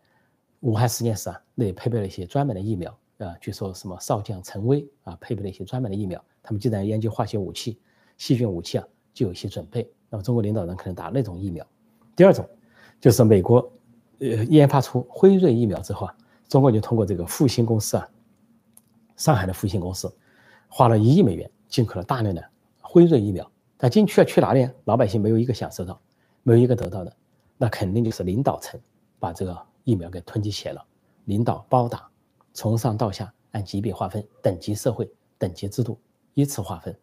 [0.61, 7.81] 武汉实验室啊，那里配备了一些专门的疫苗啊，据说什么少将陈威啊，配备了一些专门的疫苗，他们既然研究化学武器、
[8.17, 9.93] 细菌武器啊，就有一些准备。
[10.09, 11.67] 那么中国领导人可能打那种疫苗。
[12.17, 12.49] 第二种，
[13.01, 13.59] 就是美国，
[14.19, 16.17] 呃，研发出辉瑞疫苗之后啊，
[16.49, 18.09] 中国就通过这个复星公司啊，
[19.17, 20.13] 上海的复星公司，
[20.69, 22.43] 花了一亿美元进口了大量的
[22.81, 23.49] 辉瑞疫苗。
[23.79, 24.67] 但进去了去哪里？
[24.85, 26.01] 老百姓没有一个享受到，
[26.43, 27.15] 没有一个得到的，
[27.59, 28.81] 那肯定就是领导层
[29.19, 30.83] 把这个疫苗给囤积起来了。
[31.27, 32.09] 领导包打，
[32.55, 35.99] 从上到下按级别划分，等级社会、等级制度
[36.33, 36.99] 依次划分。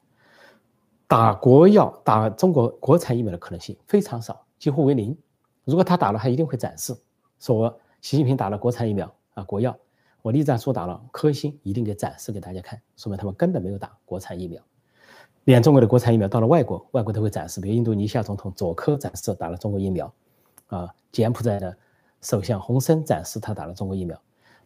[1.08, 4.43] 打国药、打中国国产疫苗的可能性非常少。
[4.64, 5.14] 几乎为零。
[5.66, 6.96] 如果他打了，他一定会展示，
[7.38, 9.74] 说我习近平打了国产疫苗啊，国药；
[10.22, 14.64] 我栗战书打了科兴，一定给展示给大家看，说明他们根本没有打国产疫苗。
[15.44, 20.10] 连中国的国产疫苗到了外国，外国都会展示，比如印度尼西亚总统佐科展示打了中国疫苗，
[20.68, 21.76] 啊，柬埔寨的
[22.22, 24.18] 首相洪森展示他打了中国疫苗，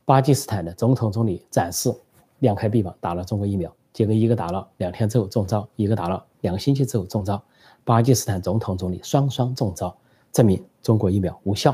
[0.05, 1.91] 巴基斯坦的总统总理展示
[2.37, 7.43] 亮开臂膀打了中国疫苗，结果一个打了两天之后中招，一个打了两个星期之后中招。
[7.87, 9.95] 巴基斯坦总统、总理双双中招，
[10.33, 11.73] 证明中国疫苗无效。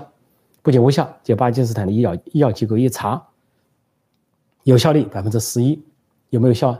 [0.61, 3.19] 不仅无效，就巴基斯坦的医药医药机构一查，
[4.61, 5.83] 有效率百分之十一，
[6.29, 6.77] 有没有效？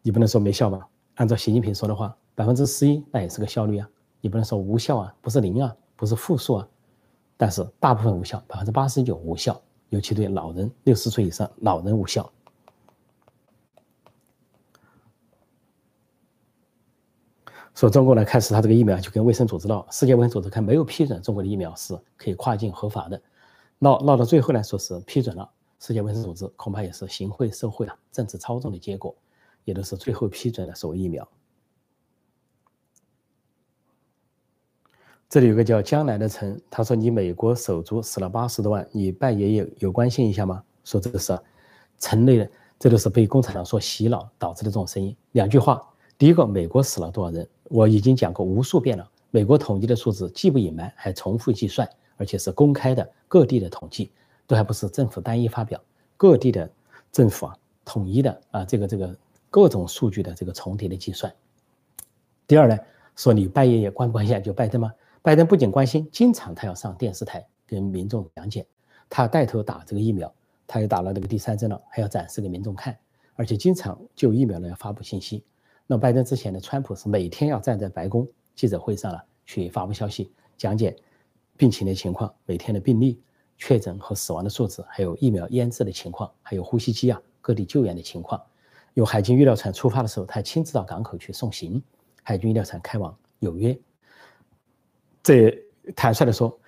[0.00, 0.88] 你不能说没效吧？
[1.16, 3.86] 按照习近平说的话，百分之十一那也是个效率啊，
[4.22, 6.66] 你不能说无效啊，不是零啊，不是负数啊。
[7.36, 12.32] 但是大部分无效，百分之八十九无效，尤其对老人六十岁以上老人无效。
[17.74, 23.20] 说中国呢，开始他这个疫苗就跟卫生组织闹，世界卫生组织看没有批准中国的疫苗是可以跨境合法的，
[23.80, 29.12] 闹闹到最后呢，说是批准了，世界卫生组织恐怕也是行贿受贿了，政治操纵的结果，
[29.64, 31.28] 也都是最后批准了所谓疫苗。
[35.28, 40.62] 这里有个叫江南的城，他说你美国手足死了八十多万，你拜爷爷有关心一下吗？
[40.84, 41.36] 说这个是
[41.98, 45.16] 城内的，这都是被共产党所洗脑导致的这种声音。
[45.32, 45.84] 两句话，
[46.16, 47.48] 第一个，美国死了多少人？
[47.64, 54.10] 我已经讲过无数遍了，美国统计的数字既不隐瞒，还重复计算，而且是公开的，各地的统计
[54.46, 55.80] 都还不是政府单一发表，
[56.16, 56.70] 各地的
[57.10, 59.16] 政府啊统一的啊这个这个
[59.50, 61.32] 各种数据的这个重叠的计算。
[62.46, 62.78] 第二呢，
[63.16, 64.92] 说你拜爷爷关不关心就拜登吗？
[65.22, 68.66] 拜登不仅关心，经常他要上电视台跟民众讲解，
[69.08, 70.32] 他带头打这个疫苗，
[70.66, 72.94] 他也打了这个第三针了，还要展示给民众看，
[73.34, 75.42] 而且经常就疫苗呢要发布信息。
[75.86, 80.96] 那拜登之前的川普是每天要站在白宫记者会上了，去发布消息，讲解
[81.56, 83.20] 病情的情况，每天的病例、
[83.58, 88.42] 确诊和死亡的数字，还有疫苗研制的情况，还有呼吸机啊各地救援的情况。
[88.94, 91.82] 有海军医疗船出发的时候，他亲自到港口去送行。
[92.22, 93.78] 海军医疗船开往纽约。
[95.22, 95.54] 这
[95.94, 96.58] 坦率的说，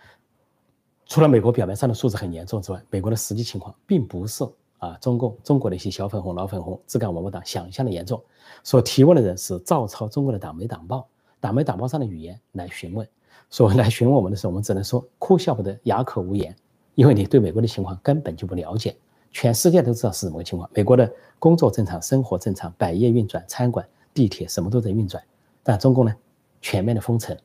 [1.07, 4.45] 除了美国表面上的数字很严重之外，美国的实际情况并不是。
[4.79, 8.23] 啊，中共中国的一些小粉红、老粉红只干我们党想象的严重。
[8.63, 11.07] 所提问的人是照抄中国的党媒党报、
[11.41, 13.07] 党媒党报上的语言来询问，
[13.51, 16.55] 所来询问我们的时候，我们只能说哭笑不得、哑口无言，
[16.95, 18.97] 因为你对美国的情况根本就不了解。
[19.33, 25.23] 全世界都知道是什么情况，美国的工作正常、生活正常、百业运转、餐馆、地铁什么都在运转，
[25.63, 26.15] 但中共呢，
[26.63, 27.37] 全面的封城。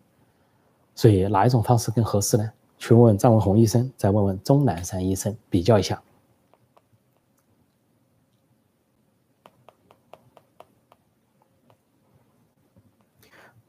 [0.96, 2.50] 所以哪一种方式更合适呢？
[2.78, 6.02] 去问问张文宏医生，再问问钟南山医生，比较一下。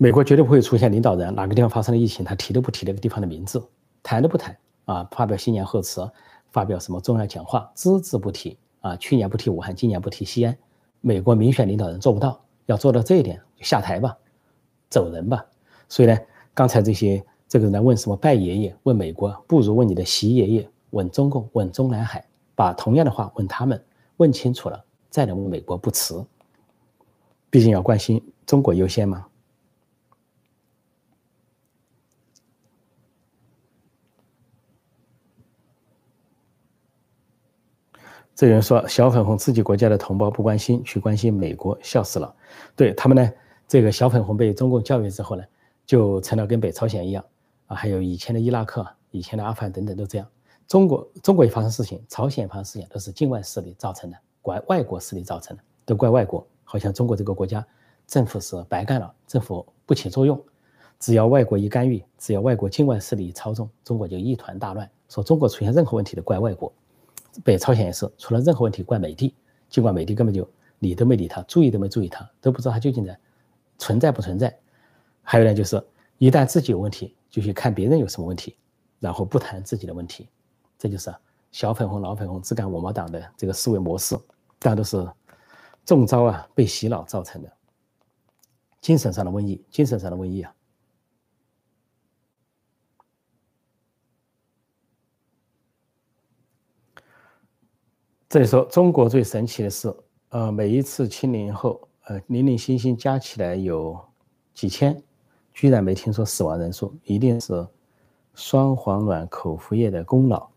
[0.03, 3.65] 美国绝对不会出现领导人哪个地方发生了疫情，他提都不提那个地方的名字，
[4.03, 5.09] 谈都不谈啊！
[5.13, 6.11] 发表新年贺词，
[6.51, 8.97] 发表什么重要讲话，只字不提啊！
[8.97, 10.59] 去年不提武汉，今年不提西安，
[11.03, 14.19] 美国民选领导人做不到，要做到这一点，下台吧，
[14.91, 15.47] 走人吧。
[15.89, 16.19] 所以呢，
[16.53, 23.81] 刚才这些这个人来问什么拜爷爷，问美国，不如问你的习爷爷，问中共，问中南海，把同样的话问他们，
[24.17, 26.21] 问清楚了再来问美国不迟。
[27.51, 29.27] 毕竟要关心中国优先嘛。
[38.35, 42.35] 这有人说小粉红自己国家的同胞不关心，去关心美国，笑死了。
[42.75, 43.33] 对他们呢，
[43.69, 45.45] 这个小粉红被中共教育之后呢，
[45.85, 47.23] 就成了跟北朝鲜一样
[47.67, 50.27] 啊，还有以前的伊拉克、以前的阿富汗等等都这样。
[50.67, 56.47] 中国中国一发生事情，朝鲜发生事情都是境外势力造成的，怪外国势力造成的，都怪外国。
[56.65, 57.65] 好像中国这个国家
[58.07, 60.43] 政府是白干了，政府不起作用，
[60.99, 64.91] 只要外国一干预，只要外国境外势力一操纵，中国就一团大乱。
[65.11, 66.73] 说中国出现任何问题都怪外国。
[67.45, 69.35] 北朝鲜也是出了任何问题怪美帝，
[69.69, 70.49] 尽管美帝根本就
[70.81, 73.19] 理都没理他，注意都没注意他，都不知道他究竟在
[73.79, 74.57] 存在不存在。
[75.23, 75.83] 还有呢，就是
[76.19, 78.57] 一旦自己有问题，就去看别人有什么问题，
[79.01, 80.29] 然后不谈自己的问题，
[80.79, 81.15] 这就是
[81.51, 84.17] 小粉红、老粉红只干我毛党的这个思维模式，
[84.59, 85.09] 大家都是
[85.85, 87.51] 中招啊，被洗脑造成的
[88.81, 90.53] 精神上的瘟疫，精神上的瘟疫啊。
[98.33, 99.95] 这里说，中国最神奇的是，
[100.31, 104.01] 呃，每一次清零后，呃，零零星星加起来有
[104.55, 105.03] 几千，
[105.53, 107.67] 居然没听说死亡人数，一定是
[108.35, 110.49] 双黄卵口服液的功劳。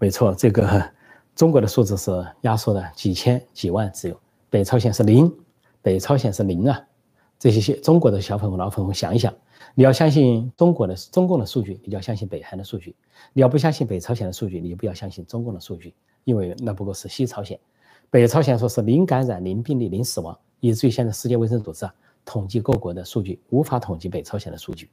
[0.00, 0.90] 没错，这个
[1.36, 5.32] 中国的数字是压缩的，几千几万只有，北朝鲜是零，
[5.80, 6.87] 北朝鲜是零啊。
[7.38, 9.32] 这些些中国的小粉红、老粉红，想一想，
[9.74, 12.92] 你要相信中国的中共的数据，你就要相信北韩的数据；
[13.32, 15.94] 你要不相信北朝鲜的数据，你就不要相信中共的数据。
[16.24, 17.58] 因为那不过是西朝鲜，
[18.10, 24.90] 北朝鲜说是零感染、零病例、零死亡，以至于现在世界卫生组织啊统计各国的数据无法统计北朝鲜的数据，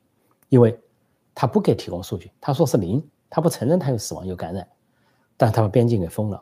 [0.50, 0.80] 因为
[1.34, 4.66] 他不给提供数据，他说是零，他不承认他有死亡有感染，
[5.36, 6.42] 但他把边境给封了，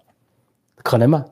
[0.76, 1.26] 可能吗？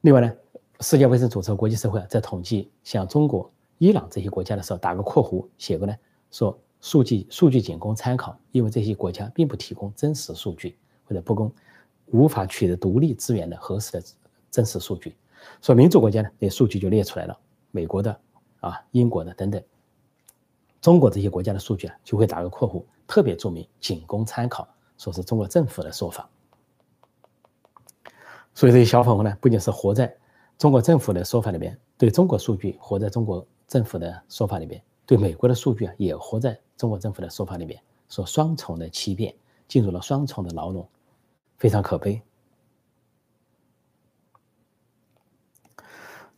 [0.00, 0.32] 另外呢，
[0.80, 5.94] 世界卫生组织、国际社会在统计像中国、伊朗这些国家的时候，打个括弧写过呢，
[6.30, 11.52] 说数据数据仅供参考，因为这些国家并不提供真实数据或者不供。
[12.08, 14.02] 无法取得独立资源的核实的
[14.50, 15.16] 真实数据，
[15.62, 17.36] 说民主国家呢，这数据就列出来了。
[17.70, 18.20] 美国的
[18.60, 19.60] 啊，英国的等等，
[20.82, 26.28] 中国这些国家的数据啊，就会打个括弧，特别注明仅供参考，说是中国政府的说法。
[28.52, 30.14] 所以这些小粉红呢，不仅是活在
[30.58, 39.34] 中国政府的说法里边，对中国数据活在中国政府的说法里边，对美国的数据啊，也活在中国政府的说法里边，说双重的欺骗，
[39.66, 40.86] 进入了双重的牢笼。
[41.56, 42.20] 非常可悲。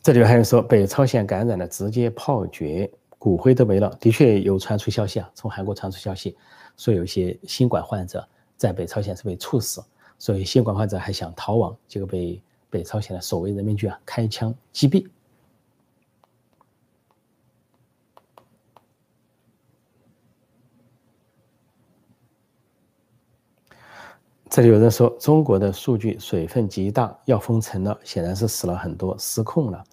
[0.03, 3.89] 这里还有说北朝鲜感染了，直接炮决，骨灰都没了。
[3.99, 6.37] 的确有传出消息啊，从韩国传出消息，
[6.77, 9.83] 说有一些新冠患者在北朝鲜是被处死，
[10.17, 15.09] 所以新冠患者还想逃亡，结果被北朝鲜的守卫人民军啊开枪击毙。
[24.57, 29.85] 这里有人说中国的数据水分极大，要封城了，显然是死了很多，失控了。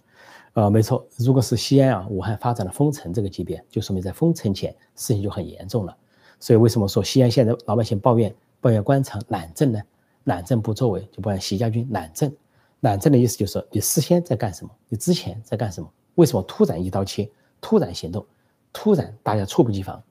[0.53, 5.93] 呃，没错，如果是西安啊、武汉发展了封城这个级别，就说明在封城前事情就很严重了。
[6.39, 9.81] 所以为什么说西安现在老百姓抱怨抱怨官场懒政呢？
[10.23, 12.33] 懒政不作为，就抱怨习家军懒政。
[12.79, 14.71] 懒政的意思就是你事先在干什么？
[14.87, 15.89] 你之前在干什么？
[16.15, 18.25] 为什么突然一刀切，突然行动，
[18.71, 20.01] 突然大家猝不及防，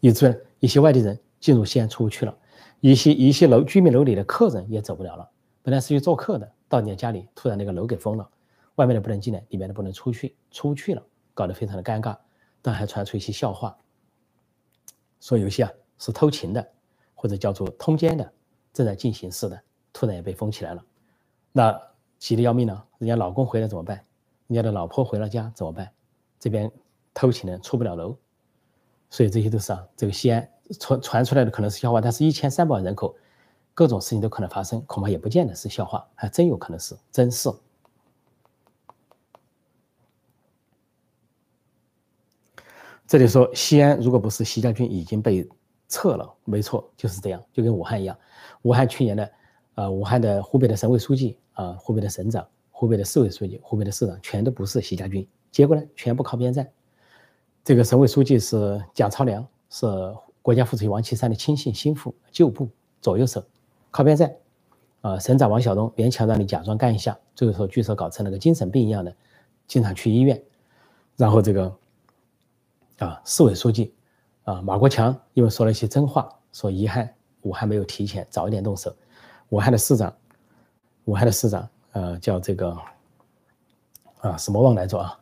[0.00, 2.34] 以致一些外地人进入西安出不去了。
[2.80, 5.28] 一些一些楼居民楼里的客人也走不了了，
[5.62, 8.28] 本来是去做客的，到你家家里，突然那个楼给封了，
[8.76, 11.02] 外面的不能进来，里面的不能出去，出不去了，
[11.34, 12.16] 搞得非常的尴尬，
[12.62, 13.76] 但还传出一些笑话，
[15.20, 16.66] 说有些啊是偷情的，
[17.14, 18.32] 或者叫做通奸的，
[18.72, 19.60] 正在进行式的，
[19.92, 20.82] 突然也被封起来了，
[21.52, 21.78] 那
[22.18, 23.96] 急得要命了，人家老公回来怎么办？
[24.46, 25.90] 人家的老婆回了家怎么办？
[26.38, 26.70] 这边
[27.12, 28.16] 偷情的出不了楼，
[29.10, 30.48] 所以这些都是啊，这个西安。
[30.78, 33.12] 传传出来的可能是笑话，但是一千三百万人口，
[33.74, 37.50] 各种事情都可能发生，恐怕也不见得是笑话，还真有可能是真事。
[43.08, 45.44] 这里说西安如果不是习家军已经被
[45.88, 48.16] 撤了，没错，就是这样，就跟武汉一样。
[48.62, 49.32] 武汉去年的，
[49.74, 56.70] 呃，武汉的湖北的省委书记啊，湖北的省长、湖北的市委书记、湖北的市长，全都不是习家军，结果呢，全部靠边站。
[57.64, 59.86] 这个省委书记是蒋超良，是。
[60.42, 62.66] 国家副主席王岐山的亲信心腹、旧部、
[63.02, 63.44] 左右手，
[63.90, 64.34] 靠边站。
[65.02, 69.14] 啊，省长王晓东勉强让你假装干一下，这个时候据说搞成了个精神病一样的，
[69.66, 70.42] 经常去医院。
[71.16, 71.76] 然后这个
[72.98, 73.94] 啊，市委书记
[74.44, 78.96] 啊，马国强因为说了一些真话，说遗憾武汉没有提前早一点动手。
[79.50, 80.16] 武汉的市长，
[81.04, 82.74] 武汉的市长，呃，叫这个
[84.20, 85.19] 啊什么忘来着啊，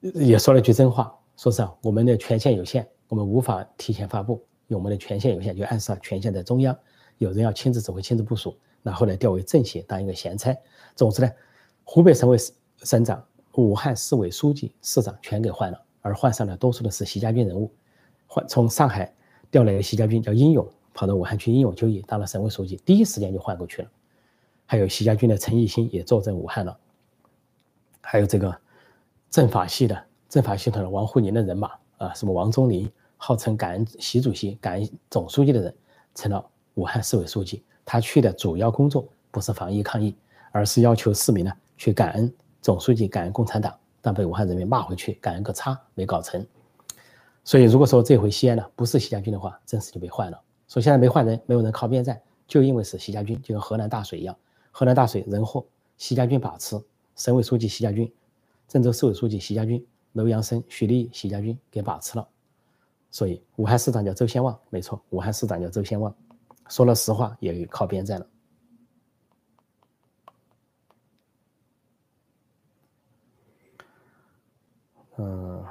[0.00, 2.88] 也说了句真话，说是啊我们的权限有限。
[3.08, 4.34] 我们无法提前发布，
[4.68, 6.78] 因为我们的权限有限，就暗示了权限在中央，
[7.18, 10.56] 有人要亲自指挥、亲自部署，那后来调为政协当一个闲差。
[10.94, 11.28] 总之呢，
[11.82, 12.38] 湖北省委
[12.84, 13.20] 省长、
[13.54, 17.68] 武汉市委书记、市长全给换了，而换上的多数的是习家军人物。
[18.28, 19.12] 换从上海
[19.50, 23.90] 调来的习家军叫英勇，跑到武汉去英勇就义，当了省委书记，第一时间就换过去了。
[24.66, 26.78] 还有习家军的陈毅新也坐镇武汉了，
[28.00, 28.56] 还有这个
[29.30, 35.74] 政法系的政法系统的王沪宁的人马啊，什么王忠林，号称感恩习主席、感恩总书记的人，
[36.14, 37.62] 成了武汉市委书记。
[37.84, 40.14] 他去的主要工作不是防疫抗疫，
[40.50, 46.44] 而是要求市民呢去感恩总书记、感恩共产党，但被武汉人民骂回去，感恩个叉，没搞成。
[47.44, 50.40] 所以如果说这回西安呢不是习家军的话，正式就被换了。
[50.66, 54.36] 说现在没换人，没有人靠边站，就因为是习家军，就跟河南大水一样。
[54.72, 55.64] 河南大水人祸，
[55.98, 56.80] 习家军把持，
[57.16, 58.12] 省委书记习家军，
[58.70, 62.28] 郑州市委书记习家军，楼阳生、徐立习家军给把持了。
[63.10, 66.14] 所以武汉市长叫周先旺，没错，武汉市长叫周先旺，
[66.68, 68.26] 说了实话也靠边站了。
[75.16, 75.64] 嗯，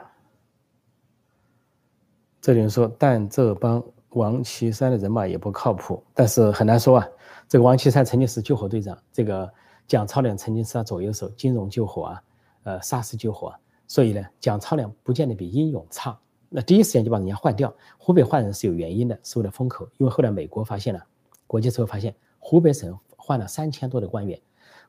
[2.42, 7.08] 这里人说，但这帮王岐山的人马也不靠谱，但是很难说啊。
[7.48, 9.50] 这个王岐山曾经是救火队长，这个
[9.88, 12.22] 蒋超良曾经是他左右手，金融救火啊，
[12.64, 13.54] 呃，杀死救火，
[13.88, 16.18] 所以呢，蒋超良不见得比英勇差。
[16.50, 19.88] 那第一时间就把人家换掉，湖北换人是有原因的，是为了封口。
[19.98, 21.06] 因为后来美国发现了，
[21.46, 24.40] 国际社会发现湖北省换了三千多的官员，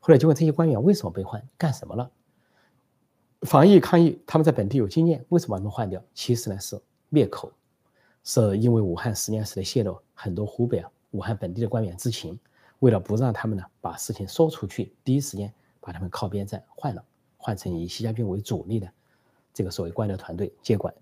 [0.01, 2.11] 后来就问这些官员为什么被换，干什么了？
[3.43, 6.03] 防疫抗疫他们在本地有经验，为什么把他们换掉？
[6.15, 7.53] 其实呢是灭口，
[8.25, 12.39] 是因为武汉实验室的泄露，很多湖北啊、武汉本地的官员知情。
[12.81, 17.05] 为了不让他们呢把事情说出去，第一时间把他们靠边站换了，
[17.41, 18.89] 换成以习家军为主力的
[19.55, 20.95] 这个所谓官僚团队接管。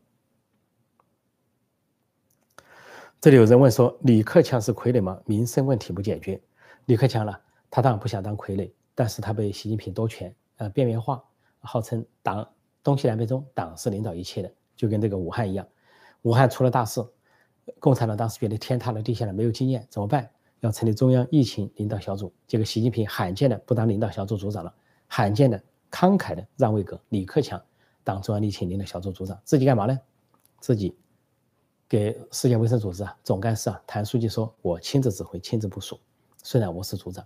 [3.21, 5.21] 这里有人问说：“李克强是傀儡吗？
[5.27, 6.41] 民生问题不解决。”
[6.87, 7.35] 李克强呢，
[7.69, 11.23] 他当然不想当傀儡，但是他被习近平夺权，呃，边缘化，
[11.59, 12.49] 号称党
[12.85, 15.67] 东西南北中党是领导一切的，就跟这个武汉一样，
[16.23, 17.05] 武汉出了大事，
[17.81, 20.31] 共产党当时觉得天塌了地陷了，没有经验，怎么办？
[20.61, 24.75] 要成立中央疫情领导小组，结果习近平罕见的不当领导小组组长了，
[25.09, 27.63] 罕见的慷慨的让位给李克强
[28.05, 29.99] 当中央疫情领导小组组长，自己干嘛呢？
[30.61, 30.97] 自己
[31.89, 35.99] 给世界卫生组织啊总干事啊谭书记说：“我亲自指挥，亲自部署，
[36.43, 37.25] 虽然我是组长，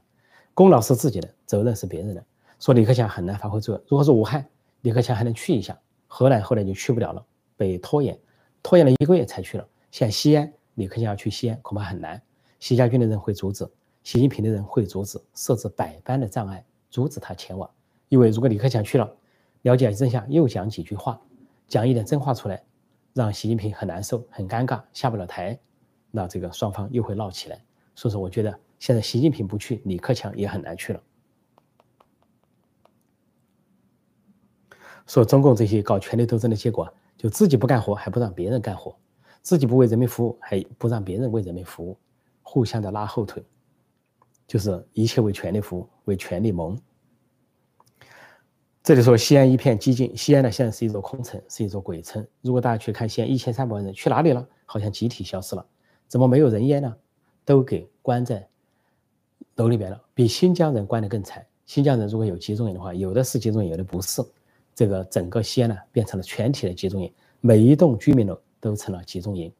[0.54, 2.24] 功劳是自己的，责任是别人的。”
[2.60, 3.84] 说李克强很难发挥作用。
[3.88, 4.46] 如果是武汉，
[4.82, 7.24] 李克强还能去一下，河南后来就去不了了，
[7.56, 8.18] 被拖延，
[8.62, 9.66] 拖延了一个月才去了。
[9.90, 12.22] 像西安，李克强要去西安恐怕很难。
[12.60, 13.68] 习家军的人会阻止，
[14.04, 17.68] 习近平的人会阻止，设置百般的障碍，阻止他前往。
[18.12, 19.10] 因为如果李克强去了，
[19.62, 21.18] 了解真相，又讲几句话，
[21.66, 22.62] 讲一点真话出来，
[23.14, 25.58] 让习近平很难受、很尴尬，下不了台，
[26.10, 27.64] 那这个双方又会闹起来。
[27.94, 31.02] 所以说，我觉得现在习近平不去，李克强也很难去了。
[35.06, 38.94] 说中共这些搞权力斗争的结果，就自己不干活，还不让别人干活；
[39.40, 41.96] 自己不为人民服务，还不让别人为人民服务。
[42.42, 43.42] 互相的拉后腿，
[44.46, 46.76] 就是一切为权力服务，为权力谋。
[48.82, 52.26] 这里说西安一片寂静，西安呢现在是一座空城，是一座鬼城。
[52.40, 54.44] 如果大家去看西安一千三百万人去哪里了？
[54.66, 55.64] 好像集体消失了，
[56.08, 56.96] 怎么没有人烟呢？
[57.44, 58.44] 都给关在
[59.54, 61.46] 楼里边了，比新疆人关的更惨。
[61.64, 64.20] 新疆人如果有集中营的话，有的是集中营，有的不是。
[64.74, 69.52] 这个整个西安呢变成了全体的集中营，每一栋居民楼都成了集中营。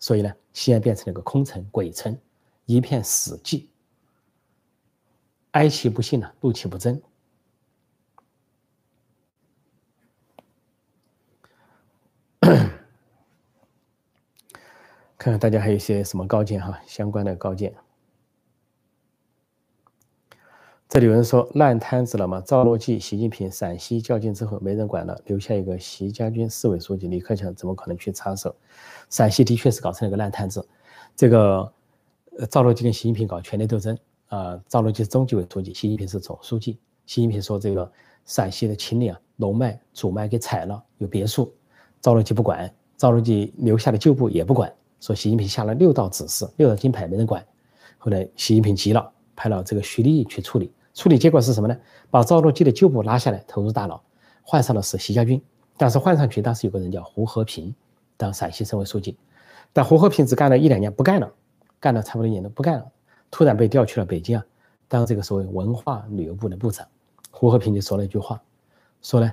[0.00, 2.16] 所以呢，西安变成了个空城、鬼城，
[2.64, 3.66] 一片死寂，
[5.50, 6.98] 哀其不幸呢，怒其不争。
[15.26, 17.74] 看看大家还有一些什么高见哈，相关的高见。
[20.88, 22.40] 这里有人说烂摊子了吗？
[22.46, 28.54] 赵乐际、习近平陕西较劲之后没人管了，留下一个习家军市委书记李克强，怎么可能去插手？
[29.10, 30.64] 陕西的确是搞成了个烂摊子。
[31.16, 31.72] 这个
[32.38, 33.98] 呃赵乐际跟习近平搞权力斗争
[34.28, 36.78] 啊，赵乐际是中纪委书记，习近平是总书记。
[37.04, 37.90] 习近平说这个
[38.26, 41.52] 陕西的秦岭，龙脉主脉给踩了，有别墅，
[42.00, 47.44] 赵乐际不管，赵乐际留下的旧部也不管，说习近平下了六道指示，六道金牌没人管。
[47.98, 50.72] 后来习近平急了，派了这个徐立去处理。
[50.94, 51.76] 处理结果是什么呢？
[52.10, 54.00] 把赵乐际的旧部拉下来投入大牢，
[54.42, 55.42] 换上的是习家军。
[55.76, 57.74] 但是换上去当时有个人叫胡和平
[58.16, 59.14] 当陕西省委书记，
[59.74, 61.30] 但胡和平只干了一两年不干了，
[61.78, 62.86] 干了差不多一年都不干了，
[63.30, 64.46] 突然被调去了北京啊，
[64.88, 66.86] 当这个所谓文化旅游部的部长。
[67.30, 68.40] 胡和平就说了一句话，
[69.02, 69.32] 说呢，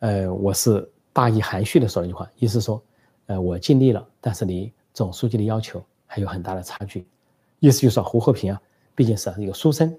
[0.00, 2.82] 呃，我是大意含蓄的说了一句话，意思说，
[3.26, 7.06] 呃，我尽力了，但是你总书记的要求还有很大的差距。
[7.58, 8.60] 意思就是说胡和平啊。
[8.94, 9.94] 毕竟是一个书生，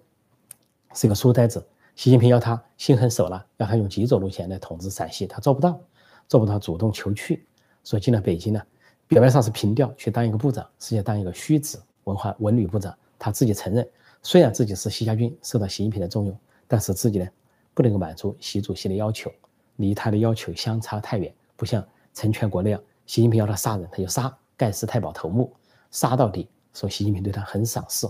[0.96, 1.64] 是一个书呆子。
[1.96, 5.80] 习近平要他心狠手辣，要他用极左路线来统治陕西，他做不到，
[6.28, 7.46] 做不到主动求去。
[7.84, 8.62] 所以进了北京呢，
[9.08, 12.92] 表面上是平调去当一个部长，实际上当一个虚职，文化文旅部长。
[13.20, 13.88] 他自己承认，
[14.24, 16.36] 虽然自己是习家军，受到习近平的重用，
[16.68, 17.28] 但是自己呢
[17.76, 19.32] 不能够满足习主席的要求，
[19.76, 25.54] 离他的要求相差太远，不像陈全国那样，习近平要他杀人他就杀，盖世太保头目
[25.92, 26.50] 杀到底。
[26.74, 28.06] 说习近平对他很赏识，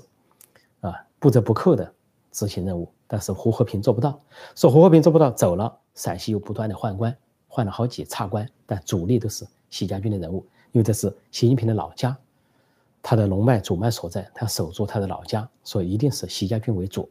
[0.81, 1.93] 啊，不折不扣的
[2.31, 2.91] 执行任务。
[3.07, 4.19] 但是胡和平做不到，
[4.55, 7.17] 说胡和平做不到走了，陕西又不断的换官，
[7.47, 12.17] 换了好几差官，但主力都是习家军的人物，因为这是习近平的老家，
[13.01, 17.09] 他的龙脉主脉所在，他守住他的老家，所以一定是习家军为主。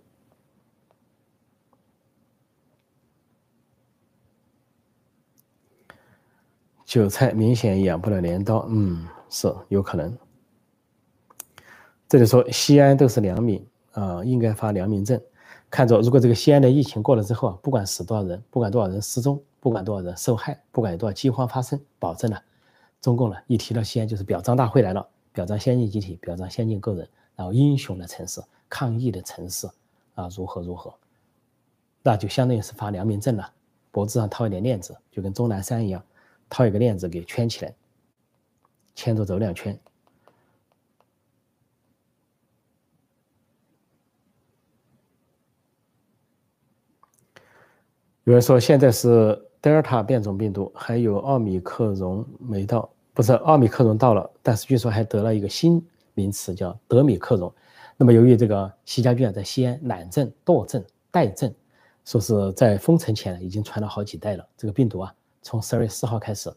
[6.85, 10.17] 韭菜明显养不了镰刀，嗯，是有可能。
[12.09, 15.21] 这里说西安都是良民啊，应该发良民证。
[15.69, 22.41] 看着，如果这个西安的疫情过了之后啊，不管死多少人，不管多少人失踪，不管多少人受害，不管有多少饥荒发生，保证了
[23.01, 29.69] 中共呢一提到西安就是表彰大会来了，表彰先进集体，表彰先进个人，然后英雄的城市，抗疫的城市
[30.15, 30.95] 啊，如何如何，
[32.05, 33.53] 那就相当于是发良民证了，
[33.91, 36.01] 脖子上套一点链子，就跟钟南山一样，
[36.49, 37.75] 套一个链子给圈起来，
[38.97, 39.79] 牵着走两圈。
[48.25, 55.81] 有人说现在是德尔塔变种病毒，还有奥米克戎没到，不是奥米克戎到了，但是据说还得了一个新
[56.15, 57.55] 名词叫德米克戎。
[57.97, 61.55] 那么由于这个习家军啊在西安懒政、惰政、代政，
[62.05, 64.45] 说是在封城前已经传了好几代了。
[64.57, 66.53] 这个病毒啊，从十二月四号开始，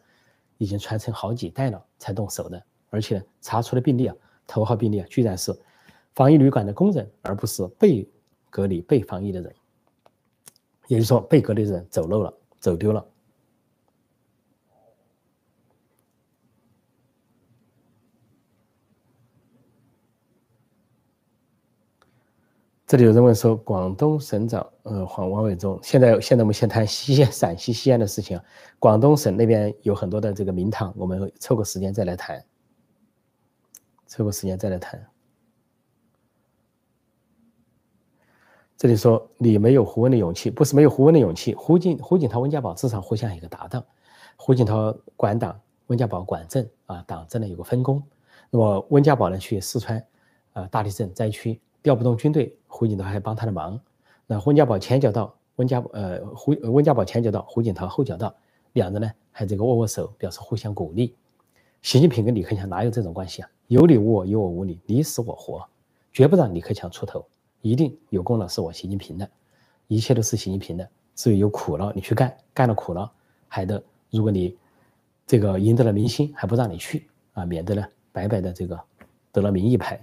[0.60, 5.58] 已经传承好几代了才动手的，而且查出的病例啊，头号病例啊，居然是
[6.14, 8.08] 防疫旅馆的工人，而不是被
[8.50, 9.56] 隔离、被防疫的人。
[10.88, 13.06] 也就是说，被隔离的人走漏了，走丢了。
[22.90, 28.42] 这里有人问说，广东省长呃黄王伟忠，现在现在我们先谈西安陕西西安的事情。
[28.80, 32.44] 广东省那边有很多的这个名堂，我们抽个时间再来谈，
[34.08, 35.08] 抽个时间再来谈。
[38.76, 41.54] 这里说你没有胡温的勇气，不是没有胡温的勇气。
[41.54, 43.86] 胡锦胡锦涛、温家宝至少互相有个搭档。
[44.36, 48.02] 胡锦涛管党，温家宝管政啊，党政呢有个分工。
[48.50, 50.04] 那么温家宝呢去四川
[50.54, 53.78] 啊大地震灾区调不动军队，胡锦涛还帮他的忙。
[54.26, 58.34] 那温家宝前脚到，温家呃胡温家宝前脚到，胡锦涛后脚到，
[58.72, 61.14] 两人呢还这个握握手，表示互相鼓励。
[61.82, 63.50] 习近平跟李克强哪有这种关系啊？
[63.68, 65.68] 有你无我，有我无你，你死我活，
[66.14, 67.26] 绝不让李克强出头。
[67.62, 69.30] 一定有功劳是我习近平的，
[69.88, 70.90] 一切都是习近平的。
[71.16, 73.10] 至于有苦劳，你去干，干了苦劳，
[73.48, 74.56] 还得如果你
[75.28, 78.80] 这个赢得了民心，还不让你去啊，免得呢白白的这个
[79.32, 80.00] 得了民意牌。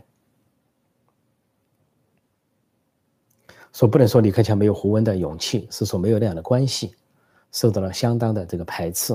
[3.76, 6.94] 说不能说李克强没有胡温的勇气，是说没有那样的关系，
[7.52, 9.14] 受到了相当的这个排斥。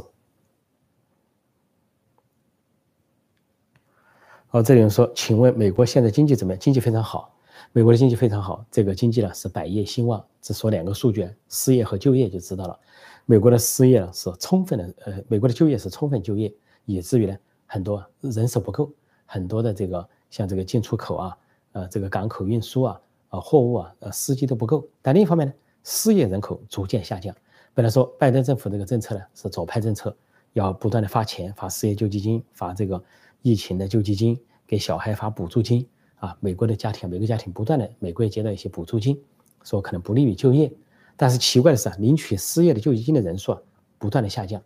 [4.50, 6.60] 好，这里人说，请问美国现在经济怎么样？
[6.60, 7.34] 经济非常好。
[7.72, 10.24] 美国的经济非常好，这个经济呢是百业兴旺。
[10.44, 12.80] 只说两个数据，失业和就业就知道了。
[13.26, 16.54] 美国的失业呢是充分的，呃，美国的就业是充分就业，
[16.86, 17.36] 以至于呢
[17.66, 18.92] 很多人手不够，
[19.26, 21.38] 很多的这个像这个进出口啊，
[21.72, 23.02] 呃，这个港口运输啊，
[23.32, 24.88] 啊，货物啊，呃，司机都不够。
[25.02, 25.54] 但另一方面呢，
[25.84, 27.36] 失业人口逐渐下降。
[27.74, 30.16] 本来说拜登政府这个政策呢是左派政策，
[30.54, 33.04] 要不断的发钱，发失业救济金，发这个
[33.42, 35.88] 疫情的救济金，给小孩发补助金。
[36.22, 39.20] 啊，美国的家庭，每个家庭不断的每个月接到一些补助金，
[39.64, 40.72] 说可能不利于就业，
[41.18, 43.62] 但是奇怪的是啊，领取失业的救济金的人数啊
[43.98, 44.62] 不断的下降，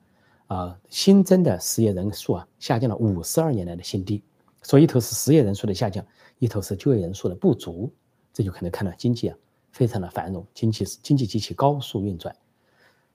[0.48, 4.22] 啊，新增的失业人数啊下降了五十二年来的新低，
[4.64, 6.06] 所以一头是失业人数的下降，
[6.40, 7.90] 一头是就业人数的不足，
[8.36, 9.38] 这就可能看到经济啊
[9.72, 12.36] 非常的繁荣，经济是经济机器高速运转，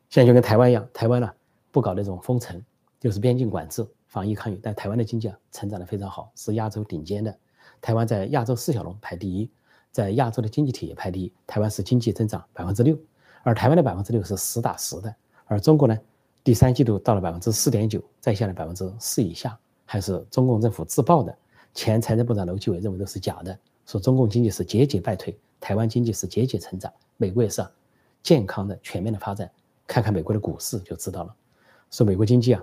[0.09, 1.31] 现在就跟台湾一样，台湾呢
[1.71, 2.65] 不搞那种封城，
[2.99, 7.37] 就是边境管制、防疫抗疫，但台湾的经济啊成长的非常好，是亚洲顶尖的。
[7.83, 9.51] 台湾在亚洲四小龙排第一，
[9.93, 11.31] 在亚洲的经济体也排第一。
[11.47, 12.99] 台湾是经济增长百分之六，
[13.43, 15.15] 而台湾的百分之六是实打实的。
[15.45, 15.99] 而中国呢，
[16.43, 21.37] 第三季度到了百分之四点九，再下来百分之四以下，还是中共政府自曝的。
[21.73, 23.57] 前财政部长楼继伟认为都是假的，
[23.91, 27.67] 说中共经济是节节败退，台湾经济是节节成长，美国也是
[28.23, 29.51] 健康的全面的发展。
[29.85, 31.35] 看看美国的股市就知道了，
[31.91, 32.63] 说美国经济啊。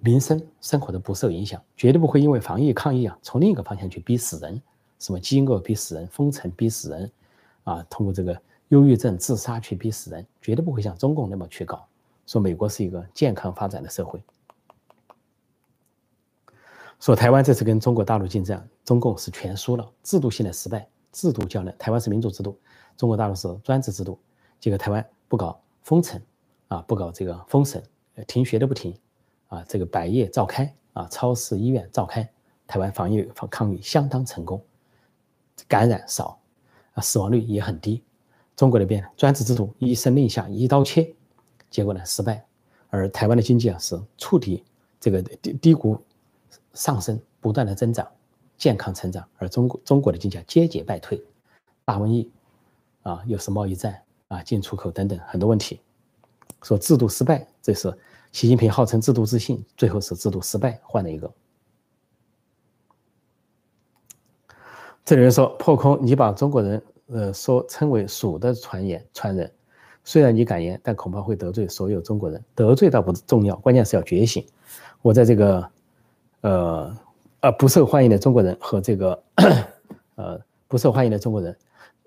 [0.00, 4.60] 民生生活都不受影响，绝对不会因为防疫抗疫啊，从另一个方向去逼死人，
[4.98, 7.10] 什么饥饿逼死人，封城逼死人，
[7.64, 11.86] 啊，通过这个忧郁症、自杀去逼死人，绝对不会像中共那么去搞。
[12.26, 14.20] 说美国是一个健康发展的社会。
[16.98, 21.76] 说台湾这次跟中国大陆竞争，中共是全输了，制度性的失败，制度较量。
[21.78, 22.58] 台湾是民主制度，
[22.96, 24.18] 中国大陆是专制制度。
[24.58, 26.20] 结果台湾不搞封城，
[26.68, 27.80] 啊，不搞这个封省，
[28.26, 28.98] 停学都不停，
[29.48, 32.26] 啊，这个百业照开，啊，超市、医院照开，
[32.66, 34.60] 台湾防疫防抗疫相当成功，
[35.68, 36.40] 感染少，
[36.94, 38.02] 啊，死亡率也很低。
[38.56, 41.14] 中国那边专制制度一声令下，一刀切，
[41.68, 42.42] 结果呢失败，
[42.88, 44.64] 而台湾的经济啊是触底，
[44.98, 45.98] 这个低低谷。
[46.74, 48.06] 上升，不断的增长，
[48.58, 51.22] 健康成长，而中国中国的经济节节败退，
[51.84, 52.30] 大瘟疫，
[53.02, 55.80] 啊，又是贸易战啊，进出口等等很多问题，
[56.62, 57.96] 说制度失败，这是
[58.32, 61.30] 习近平号称制度自信，最后是制度失败，换了一个。
[65.04, 69.50] 这里人说破空，你把中国人呃说称为鼠的传言传人，
[70.04, 74.46] 虽然你敢言，但恐怕会得罪所有中国人，得罪倒不重要，关键是要觉醒。
[75.02, 75.70] 我在这个。
[76.46, 76.96] 呃，
[77.40, 79.20] 呃，不受欢迎的中国人和这个，
[80.14, 81.56] 呃，不受欢迎的中国人，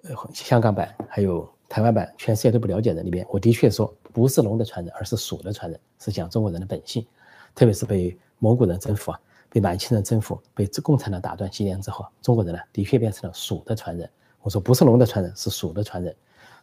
[0.04, 7.06] 呃，香港版还有台湾版，全世界都不了解的里边，我的确说不是龙的传人，而是鼠的传人，是讲中国人的本性，
[7.54, 9.20] 特别是被蒙古人征服啊，
[9.50, 14.10] 被满清人征服，被共产党打断脊梁之后，中国人呢的确变成了鼠的传人。
[14.42, 16.16] 我说不是龙的传人，是鼠的传人，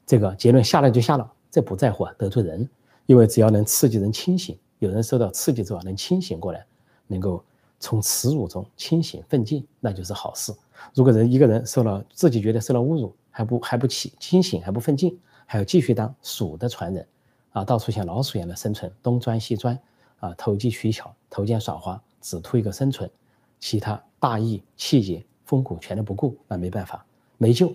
[0.07, 2.67] 这个结论下来就下了，这不在乎啊，得罪人，
[3.05, 6.65] 因为只要能刺激人清醒，有人受到刺激之后能清醒过来，
[7.07, 7.45] 能够。
[7.79, 10.53] 从耻辱中清醒奋进，那就是好事。
[10.95, 17.07] 如果人一个人受了自己觉得受了侮辱，还不还不起清醒，还不奋进，还要继续当鼠的传人，
[17.51, 19.79] 啊，到处像老鼠一样的生存，东钻西钻，
[20.21, 23.11] 啊，投机取巧，投奸耍滑，只图一个生存，
[23.59, 27.05] 其他大义气节风骨全都不顾，那没办法，
[27.39, 27.73] 没救。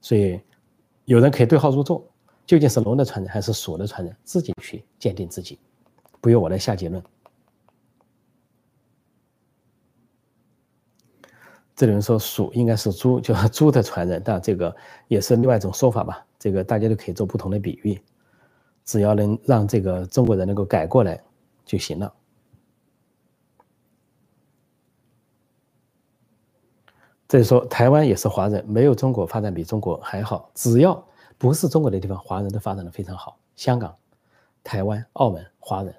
[0.00, 0.40] 所以
[1.04, 2.04] 有人可以对号入座，
[2.46, 5.58] 究竟是龙的传人还是鼠的传人，自己去鉴定自己，
[6.20, 7.02] 不由我来下结论。
[11.76, 14.74] 这里人说鼠应该是猪，就是猪的传人，但这个
[15.08, 16.26] 也是另外一种说法吧。
[16.38, 18.00] 这个大家都可以做不同的比喻，
[18.82, 21.22] 只要能让这个中国人能够改过来
[21.66, 22.10] 就行了。
[27.28, 30.50] 再说台湾也是华人，没有中国发展比中国还好。
[30.54, 31.06] 只要
[31.36, 33.38] 不是中国的地方，华人都发展的非常好。
[33.54, 33.94] 香港、
[34.64, 35.94] 台湾、澳门华人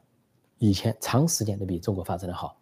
[0.57, 2.57] 以前长时间都比中国发展的好。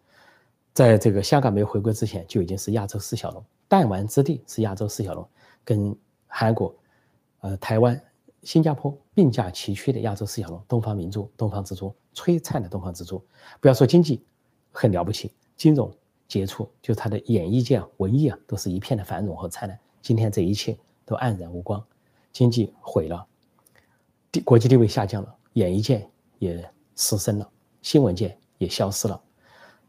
[0.75, 5.25] 在这个香港没有回归之前，就已经是亚洲四小龙，弹丸之地是亚洲四小龙，
[5.63, 5.95] 跟
[6.27, 6.75] 韩国、
[7.39, 7.99] 呃台湾、
[8.43, 13.23] 新加坡并驾齐驱的亚洲四小龙，东方明珠、东方之珠，璀璨的东方之珠。
[13.61, 14.21] 不要说经济
[14.73, 15.89] 很了不起，金融
[16.27, 19.79] 杰出，就它的演艺界、文艺啊，都是一片的繁荣和灿烂。
[20.01, 21.81] 今天这一切都黯然无光，
[22.33, 23.25] 经济毁了，
[24.29, 26.05] 地国际地位下降了，演艺界
[26.37, 27.49] 也失声了，
[27.81, 29.21] 新闻界也消失了，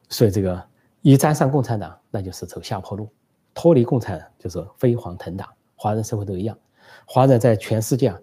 [0.09, 0.65] 所以这个。
[1.07, 3.07] 一沾上共产党，那就是走下坡路；
[3.55, 5.55] 脱离共产就是飞黄腾达。
[5.77, 6.59] 华人社会都一样，
[7.07, 8.21] 华人在全世界啊，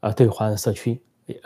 [0.00, 1.00] 啊，对华人社区、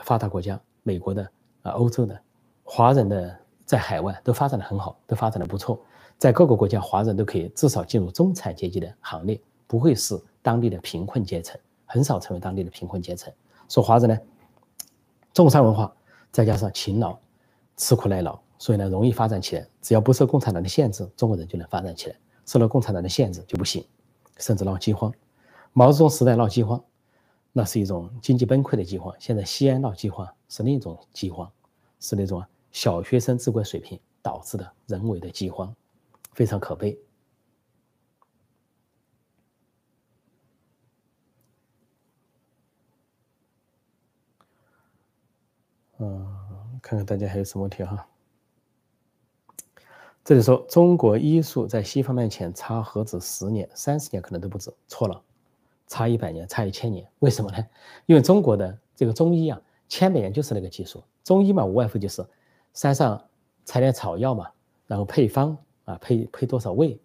[0.05, 1.23] 发达国家、美国的
[1.61, 2.19] 啊、欧洲的
[2.63, 5.79] 华人的在海外都发展的很好，都发展的不错。
[6.17, 13.31] 在各个国家，华人都可以至少进入中产阶级的行列，不会是当地的贫困阶层，很少成为当地的贫困阶层。
[13.69, 14.19] 说华人呢，
[15.35, 15.95] 重商文化，
[16.33, 17.19] 再加上勤劳、
[17.77, 18.41] 吃苦耐劳。
[18.59, 19.67] 所以呢，容易发展起来。
[19.83, 23.87] 只要不受共产党的限制，中国人就能发展起来；受了共产党的限制就不行，
[24.39, 25.13] 甚至闹饥荒。
[25.73, 26.83] 毛泽东时代闹饥荒，
[27.53, 29.15] 那是一种经济崩溃的饥荒。
[29.19, 31.51] 现在西安闹饥荒是另一种饥荒，
[32.01, 35.75] 是那种小学生自贵水平导致的人为的饥荒，
[36.33, 36.99] 非常可悲。
[45.99, 46.27] 嗯，
[46.83, 48.07] 看看大家还有什么问题哈。
[50.25, 54.73] 这里说中国医术在西方面前差何止十年、三十年，可能都不止。
[54.89, 55.21] 错了，
[55.87, 57.07] 差一百年，差一千年。
[57.19, 57.59] 为什么呢？
[58.07, 61.05] 因为中国的这个中医啊，千百年就是那个技术。
[61.23, 62.25] 中医嘛，无外乎就是
[62.73, 63.23] 山上
[63.67, 64.49] 采点草药嘛，
[64.87, 65.55] 然后配方
[65.85, 66.99] 啊，配配多少味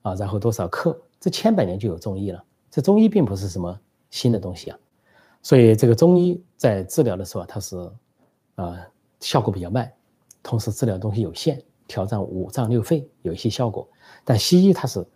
[0.00, 2.42] 啊，然后多少克，这千百年就有中医了。
[2.70, 4.78] 这中医并不是什么新的东西啊，
[5.42, 7.76] 所以这个中医在治疗的时候，它是
[8.54, 8.80] 啊
[9.20, 9.92] 效果比较慢，
[10.42, 11.62] 同时治疗东西有限。
[11.86, 13.88] 调整五脏六肺有一些效果，
[14.24, 15.06] 但西医它是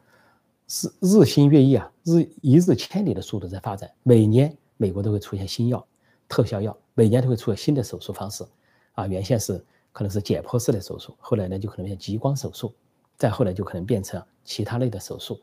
[0.67, 3.91] 是日新月异啊，日一日千里的速度在发展。
[4.03, 5.87] 每年美国都会出现新药、
[6.29, 8.45] 特效药，每年都会出现新的手术方式
[8.93, 9.07] 啊。
[9.07, 12.73] 原先是可能是解剖式的手术，后来呢就可能变激光手术，
[13.17, 15.41] 再后来就可能变成其他类的手术。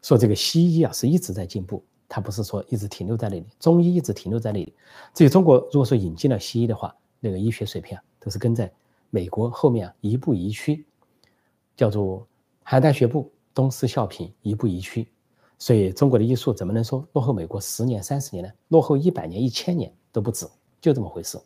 [0.00, 4.72] 说这个西医啊是一直在进步，它不是说一直停留在那里，中医一直停留在那里。
[5.12, 8.72] 至于中国如果说引进了西医的话，那个医学水平啊都是跟在
[9.10, 10.84] 美国后面啊一步一趋，
[11.76, 12.26] 叫做
[12.64, 15.08] 邯郸学步，东施效颦，一步一趋。
[15.58, 18.52] 所以中国的医术怎么能说落后美国十年、三十年呢？
[18.68, 20.46] 落后一百年、一千年都不止，
[20.80, 21.36] 就这么回事。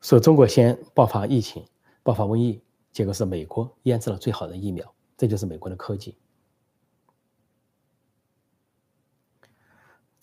[0.00, 1.64] 说中国先爆发疫情、
[2.02, 2.60] 爆发瘟疫，
[2.92, 6.16] 结果是美国研制了最好的疫苗，这就是美国的科技。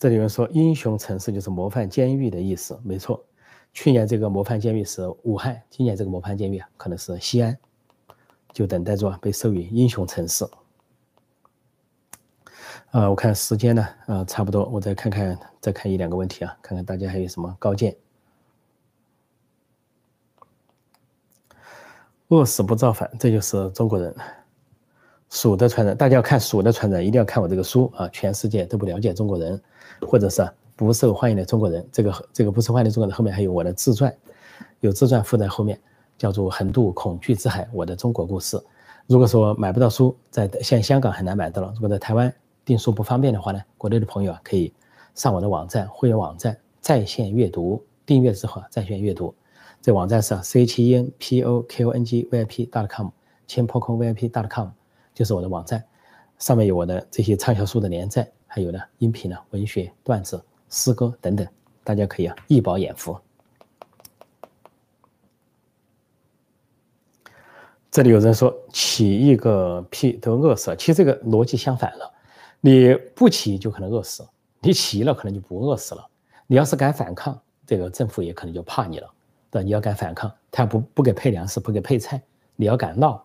[0.02, 3.24] 这里面说英雄城市就是模范监狱的意思，没错。
[3.72, 7.56] 去年这个模范监狱是武汉，今年这个模范监狱啊可能是西安。
[8.52, 10.44] 就等待着被授予英雄城市。
[12.90, 17.96] 啊，我看时间呢，啊，差不多，我再看看，再看一两个问题啊，看看大家还有什么高见。
[22.26, 24.12] 饿死不造反，这就是中国人。
[25.30, 28.08] 鼠的传人，大家要看鼠的传人，一定要看我这个书啊。
[28.08, 29.62] 全世界都不了解中国人，
[30.06, 34.14] 或者是不受欢迎的中国人，这个这个不受欢迎的中国人后面还有我的自传，
[34.80, 35.80] 有自传附在后面。
[36.18, 38.62] 叫做横渡恐惧之海，我的中国故事。
[39.08, 41.72] 如果说买不到书，在现在香港很难买到了。
[41.74, 42.32] 如果在台湾
[42.64, 44.72] 订书不方便的话呢，国内的朋友啊可以
[45.16, 49.34] 上我的网站会员网站在线阅读，订阅之后在线阅读。
[49.80, 53.08] 这网站是 c h e n p o k o n g v i p dot com，
[53.48, 54.68] 千破空 v i p dot com
[55.12, 55.82] 就是我的网站，
[56.38, 60.38] 上面有我的这些畅销书的连载，还有呢音频呢、文学、段子、
[60.68, 61.48] 诗歌等等，
[61.82, 63.18] 大家可以啊一饱眼福。
[67.90, 72.12] 这里有人说起一个屁都饿死了，其实这个逻辑相反了，
[72.60, 74.22] 你不起就可能饿死，
[74.60, 76.06] 你起了可能就不饿死了。
[76.46, 79.10] 你要是敢反抗，这个政府也可能就怕你了。
[79.50, 82.20] 对，你要敢反抗，他不不给配粮食，不给配菜，
[82.54, 83.24] 你要敢闹，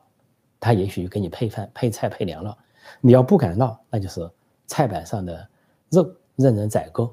[0.58, 2.58] 他也许就给你配饭、配菜、配粮了。
[3.02, 4.32] 你要不敢闹，那就是
[4.68, 5.50] 菜板上的
[5.90, 7.12] 肉任人宰割。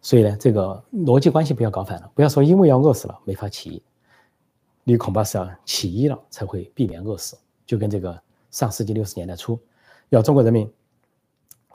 [0.00, 3.82] 所以呢，这个逻辑关系不要搞反了，不要说因为要饿死了没法起义。
[4.84, 7.36] 你恐怕是要起义了才会避免饿死，
[7.66, 8.18] 就跟这个
[8.50, 9.58] 上世纪六十年代初，
[10.08, 10.72] 要中国人民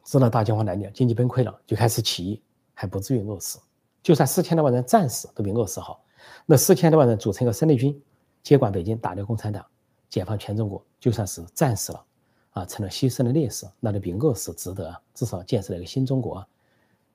[0.04, 2.42] 知道大饥荒来临、经济崩溃了，就开始起义，
[2.74, 3.60] 还不至于饿死。
[4.02, 6.04] 就算四千多万人战死，都比饿死好。
[6.46, 8.02] 那四千多万人组成一个生力军，
[8.42, 9.64] 接管北京，打掉共产党，
[10.10, 12.04] 解放全中国，就算是战死了，
[12.54, 15.02] 啊，成了牺牲的烈士，那就比饿死值得啊！
[15.14, 16.44] 至少建设了一个新中国，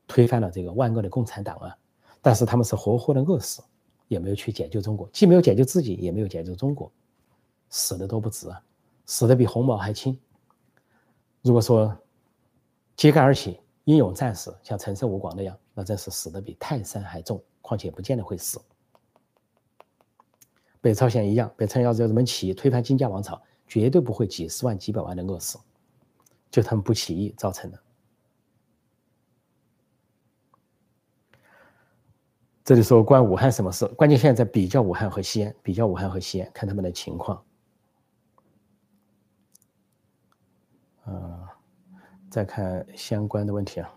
[0.07, 1.77] 推翻了这个万恶的共产党啊！
[2.21, 3.63] 但是他们是活活的饿死。
[4.09, 6.91] 也没有去解救中国，既没有解救自己，也没有解救中国，
[7.69, 8.59] 死的都不值啊，
[9.05, 10.19] 死的比红毛还轻。
[11.43, 11.95] 如果说
[12.97, 17.39] 揭竿而起，英勇战士像陈胜吴广那样，那真是死的比泰山还重。
[17.61, 18.59] 况且不见得会死。
[20.81, 23.39] 北朝鲜一样，北朝鲜要是么起义推翻金家王朝，
[23.69, 25.59] 绝对不会几十万几百万的饿死，
[26.51, 27.79] 就他们不起义造成的。
[32.65, 33.87] 这里说关武汉什么事？
[33.89, 37.43] 关键现在在比较武汉和西安，比较武汉和西安，看他们的情况。
[41.07, 41.47] 嗯，
[42.31, 43.95] 再看相关的问题啊。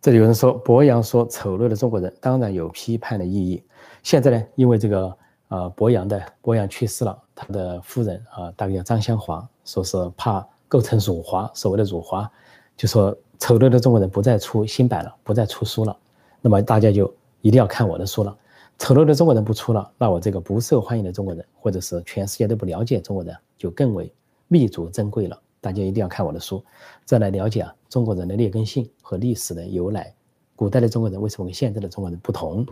[0.00, 3.62] 这里有人说博洋说丑陋的中国人，当然有批判的意义。
[4.02, 5.18] 现在呢，因为这个
[5.50, 12.28] 呃博洋的博洋去世了，他的夫人啊，大概叫张香华，说是怕构成辱华，所谓的辱华，
[12.76, 13.14] 就说。
[13.42, 15.96] 丑陋的中国人不再出新版了，不再出书了，
[16.42, 18.36] 那么大家就一定要看我的书了。
[18.78, 24.12] 丑陋的中国人不出了，那我这个不受欢迎的中国人，或者是全世界都不了解中国人，就更为
[24.48, 25.40] 弥足珍贵了。
[25.58, 26.62] 大家一定要看我的书，
[27.06, 30.12] 再来了解啊中国人的劣根性和历史的由来。
[30.54, 32.66] 古代的中国人为什么跟现在的中国人不同？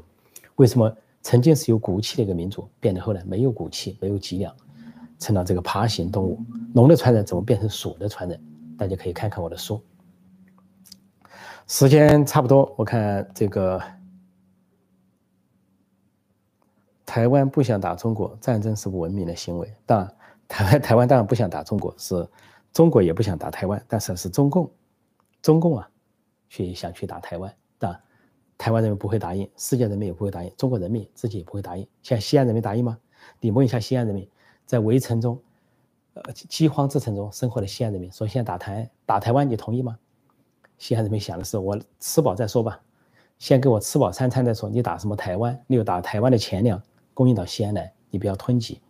[0.57, 0.95] 为什么
[1.29, 4.57] 曾经是有骨气的一个民族，变得后来没有骨气，没有脊梁，
[5.19, 6.41] 成了这个爬行动物？
[6.73, 8.43] 龙的传人怎么变成鼠的传人？
[8.79, 9.79] 大家可以看看我的书。
[11.67, 13.79] 时间差不多，我看这个
[17.05, 19.71] 台湾不想打中国，战争是不文明的行为。
[19.85, 20.15] 当然，
[20.49, 22.27] 台湾台湾当然不想打中国，是
[22.73, 24.73] 中国也不想打台湾，但是是中共，
[25.43, 25.91] 中共啊，
[26.49, 27.55] 去想去打台湾，
[28.59, 31.87] 台湾人民不会答应，世界人民也不会答应，中国人民自己也不会答应。
[32.03, 32.99] 像西安人民答应吗？
[33.41, 34.29] 你问一下西安人民，
[34.67, 35.41] 在围城中，
[36.15, 39.97] 呃，饥荒之城中生活的西安人民，说现在打台打台湾，你同意吗？
[40.77, 42.81] 西安人民想的是，我吃饱再说吧，
[43.39, 44.69] 先给我吃饱三餐再说。
[44.69, 45.59] 你打什么台湾？
[45.69, 46.83] 你有打台湾的钱粮
[47.15, 48.81] 供应到西安来，你不要吞挤。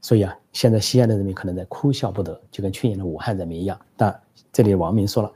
[0.00, 3.78] 所以啊，现在西安的人民可能在哭笑不得，就跟去年的武汉人民一样。
[3.96, 4.18] 但
[4.52, 5.32] 这里王明说了，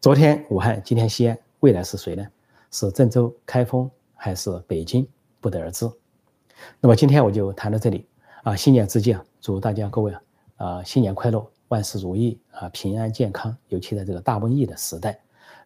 [0.00, 2.26] 昨天武汉，今天西安，未来是谁呢？
[2.74, 5.06] 是郑州、开封还是北京？
[5.40, 5.88] 不得而知。
[6.80, 8.04] 那么今天我就谈到这里
[8.42, 10.22] 啊，新年之际啊，祝大家各位啊
[10.56, 15.16] 啊新年快乐，万事如意啊，平安健康，尤其在这个大瘟疫的时代。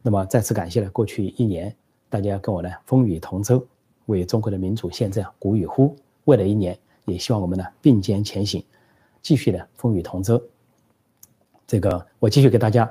[0.02, 1.74] 那么再次感谢了过去一年
[2.10, 3.66] 大家跟我呢风雨同舟，
[4.04, 5.96] 为中国的民主宪政鼓与呼。
[6.26, 8.62] 未来一年也希望我们呢并肩前行，
[9.22, 10.38] 继续的风雨同舟。
[11.66, 12.90] 这个我继续给大家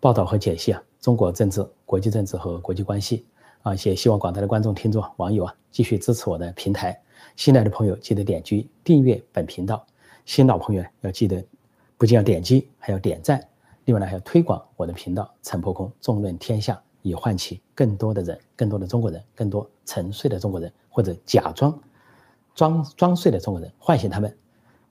[0.00, 3.26] 报道和解析啊，中国政治、国际政治和国际关系
[3.68, 6.98] 啊，也希望广大的观众、听众、网友啊继续支持我的平台。
[7.36, 9.84] 新来的朋友记得点击订阅本频道，
[10.24, 11.44] 新老朋友要记得
[11.98, 13.46] 不仅要点击，还要点赞。
[13.84, 21.78] 另外呢，还要推广我的频道“陈破空纵论天下”，以唤起更多的人、更多的中国人、更多沉睡的中国人，或者假装
[22.54, 24.34] 装装睡的中国人，唤醒他们，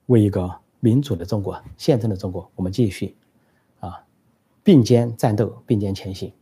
[0.06, 0.48] 为一个
[0.78, 3.16] 民主的中国、宪政的中国，我们继续
[3.80, 4.04] 啊
[4.62, 6.32] 并肩战斗、并肩前行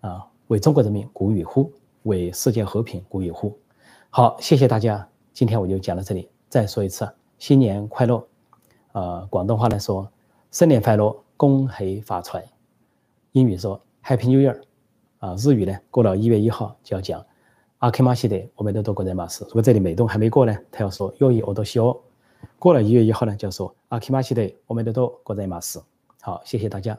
[0.00, 1.72] 啊，为中国人民鼓与呼，
[2.02, 3.56] 为世界和平鼓与呼。
[4.10, 6.28] 好，谢谢大家，今天我就讲到这里。
[6.48, 8.26] 再说一次，新年快乐！
[8.92, 10.10] 呃，广东话来说，
[10.50, 11.16] 新年快乐。
[11.36, 12.44] 恭喜发财，
[13.32, 14.62] 英语说 Happy New Year，
[15.18, 17.26] 啊，日语呢过了一月一号就要讲
[17.78, 19.44] 阿基玛西德，我们的多国人马斯。
[19.46, 22.00] 如果这里美动还没过呢，他要说又一欧多西欧。
[22.60, 25.82] 过了一月一号呢，就要说阿基玛西德，我们的多国人马斯。
[26.20, 26.96] 好，谢谢大家，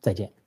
[0.00, 0.45] 再见。